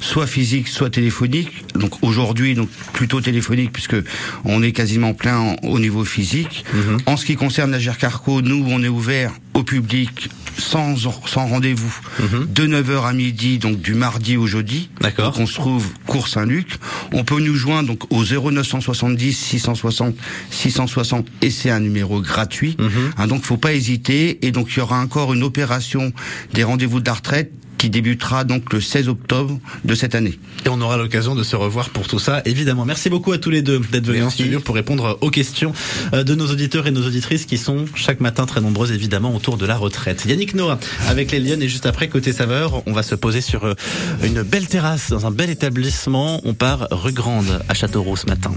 soit 0.00 0.26
physique, 0.26 0.66
soit 0.66 0.90
téléphonique. 0.90 1.64
Donc 1.76 1.92
aujourd'hui, 2.02 2.56
donc 2.56 2.68
plutôt 2.92 3.20
téléphonique 3.20 3.72
puisque 3.72 3.96
on 4.44 4.64
est 4.64 4.72
quasiment 4.72 5.14
plein 5.14 5.54
au 5.62 5.78
niveau 5.78 6.04
physique. 6.04 6.64
Mhm. 6.74 6.98
En 7.06 7.16
ce 7.16 7.24
qui 7.24 7.36
concerne 7.36 7.72
Agir 7.74 7.98
Carco, 7.98 8.42
nous 8.42 8.66
on 8.68 8.82
est 8.82 8.88
ouvert 8.88 9.30
au 9.58 9.64
public 9.64 10.30
sans, 10.56 10.96
sans 10.96 11.46
rendez-vous 11.46 11.94
mhm. 12.20 12.46
de 12.52 12.66
9h 12.66 13.06
à 13.06 13.12
midi, 13.12 13.58
donc 13.58 13.80
du 13.80 13.94
mardi 13.94 14.36
au 14.36 14.46
jeudi. 14.46 14.90
D'accord. 15.00 15.32
Donc 15.32 15.40
on 15.40 15.46
se 15.46 15.54
trouve 15.54 15.86
Cours 16.06 16.28
Saint-Luc. 16.28 16.78
On 17.12 17.24
peut 17.24 17.40
nous 17.40 17.54
joindre 17.54 17.88
donc 17.88 18.04
au 18.10 18.24
0970 18.24 19.32
660 19.32 20.14
660 20.50 21.26
et 21.42 21.50
c'est 21.50 21.70
un 21.70 21.80
numéro 21.80 22.20
gratuit. 22.20 22.76
Mhm. 22.78 22.90
Hein, 23.16 23.26
donc 23.26 23.44
faut 23.44 23.56
pas 23.56 23.72
hésiter. 23.72 24.44
Et 24.46 24.52
donc 24.52 24.68
il 24.72 24.78
y 24.78 24.80
aura 24.80 25.00
encore 25.00 25.34
une 25.34 25.42
opération 25.42 26.12
des 26.54 26.64
rendez-vous 26.64 27.00
de 27.00 27.06
la 27.06 27.14
retraite 27.14 27.52
qui 27.78 27.88
débutera 27.90 28.44
donc 28.44 28.72
le 28.72 28.80
16 28.80 29.08
octobre 29.08 29.58
de 29.84 29.94
cette 29.94 30.14
année. 30.14 30.38
Et 30.66 30.68
on 30.68 30.80
aura 30.80 30.96
l'occasion 30.96 31.34
de 31.34 31.42
se 31.42 31.56
revoir 31.56 31.90
pour 31.90 32.08
tout 32.08 32.18
ça, 32.18 32.42
évidemment. 32.44 32.84
Merci 32.84 33.08
beaucoup 33.08 33.32
à 33.32 33.38
tous 33.38 33.50
les 33.50 33.62
deux 33.62 33.78
d'être 33.78 34.04
venus 34.04 34.24
en 34.24 34.30
studio 34.30 34.60
pour 34.60 34.74
répondre 34.74 35.16
aux 35.20 35.30
questions 35.30 35.72
euh, 36.12 36.24
de 36.24 36.34
nos 36.34 36.48
auditeurs 36.48 36.86
et 36.86 36.90
nos 36.90 37.06
auditrices 37.06 37.46
qui 37.46 37.56
sont 37.56 37.86
chaque 37.94 38.20
matin 38.20 38.44
très 38.46 38.60
nombreuses, 38.60 38.92
évidemment, 38.92 39.34
autour 39.34 39.56
de 39.56 39.64
la 39.64 39.76
retraite. 39.76 40.24
Yannick 40.26 40.54
Noah 40.54 40.78
avec 41.08 41.30
les 41.30 41.40
Lyonnes 41.40 41.62
et 41.62 41.68
juste 41.68 41.86
après, 41.86 42.08
côté 42.08 42.32
saveur, 42.32 42.82
on 42.86 42.92
va 42.92 43.02
se 43.02 43.14
poser 43.14 43.40
sur 43.40 43.64
euh, 43.64 43.74
une 44.22 44.42
belle 44.42 44.66
terrasse 44.66 45.10
dans 45.10 45.26
un 45.26 45.30
bel 45.30 45.48
établissement. 45.48 46.40
On 46.44 46.54
part 46.54 46.88
rue 46.90 47.12
Grande 47.12 47.62
à 47.68 47.74
Châteauroux 47.74 48.16
ce 48.16 48.26
matin. 48.26 48.52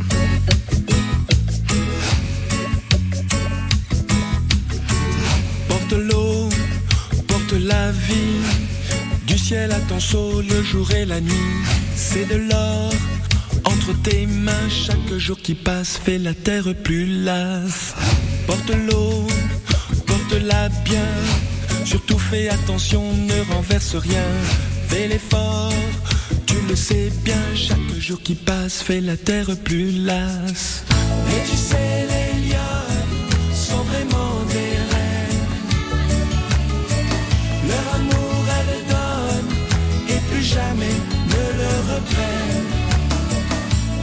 Porte 5.68 5.94
l'eau, 5.94 6.50
porte 7.28 7.54
la 7.54 7.92
vie 7.92 8.71
à 9.54 9.80
ton 9.90 10.00
saut, 10.00 10.42
le 10.42 10.64
jour 10.64 10.90
et 10.92 11.06
la 11.06 11.20
nuit, 11.20 11.62
c'est 11.96 12.26
de 12.26 12.36
l'or. 12.36 12.94
Entre 13.66 13.94
tes 14.02 14.26
mains, 14.26 14.70
chaque 14.70 15.18
jour 15.18 15.38
qui 15.38 15.56
passe 15.56 15.98
fait 15.98 16.18
la 16.18 16.34
terre 16.34 16.74
plus 16.84 17.06
lasse. 17.24 17.94
Porte 18.48 18.70
l'eau, 18.70 19.28
porte-la 20.08 20.70
bien. 20.86 21.06
Surtout 21.84 22.18
fais 22.18 22.48
attention, 22.48 23.04
ne 23.14 23.54
renverse 23.54 23.96
rien. 23.96 24.26
Fais 24.88 25.08
l'effort, 25.10 25.74
tu 26.46 26.56
le 26.70 26.76
sais 26.76 27.12
bien. 27.26 27.42
Chaque 27.54 28.00
jour 28.00 28.22
qui 28.22 28.36
passe 28.36 28.82
fait 28.82 29.02
la 29.02 29.18
terre 29.18 29.50
plus 29.66 29.92
lasse. 29.92 30.86
Et 31.30 31.50
tu 31.50 31.58
sais, 31.58 32.08
les 32.10 32.50
liens 32.50 32.86
sont 33.54 33.84
vraiment 33.84 34.31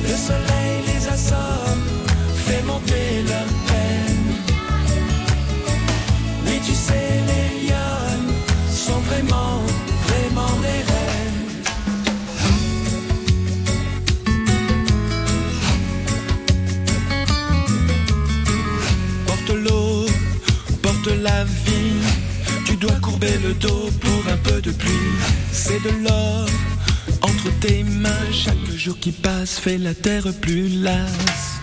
le 0.02 0.14
soleil 0.16 0.82
les 0.86 1.08
assomme, 1.08 1.84
fait 2.46 2.62
monter 2.62 3.22
leur 3.26 3.67
tes 27.60 27.84
mains. 27.84 28.32
Chaque 28.32 28.70
jour 28.76 28.98
qui 28.98 29.12
passe 29.12 29.58
fait 29.58 29.78
la 29.78 29.94
terre 29.94 30.26
plus 30.40 30.68
lasse. 30.68 31.57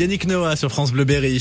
Yannick 0.00 0.26
Noah 0.26 0.56
sur 0.56 0.70
France 0.70 0.92
Bleu 0.92 1.04
Berry. 1.04 1.38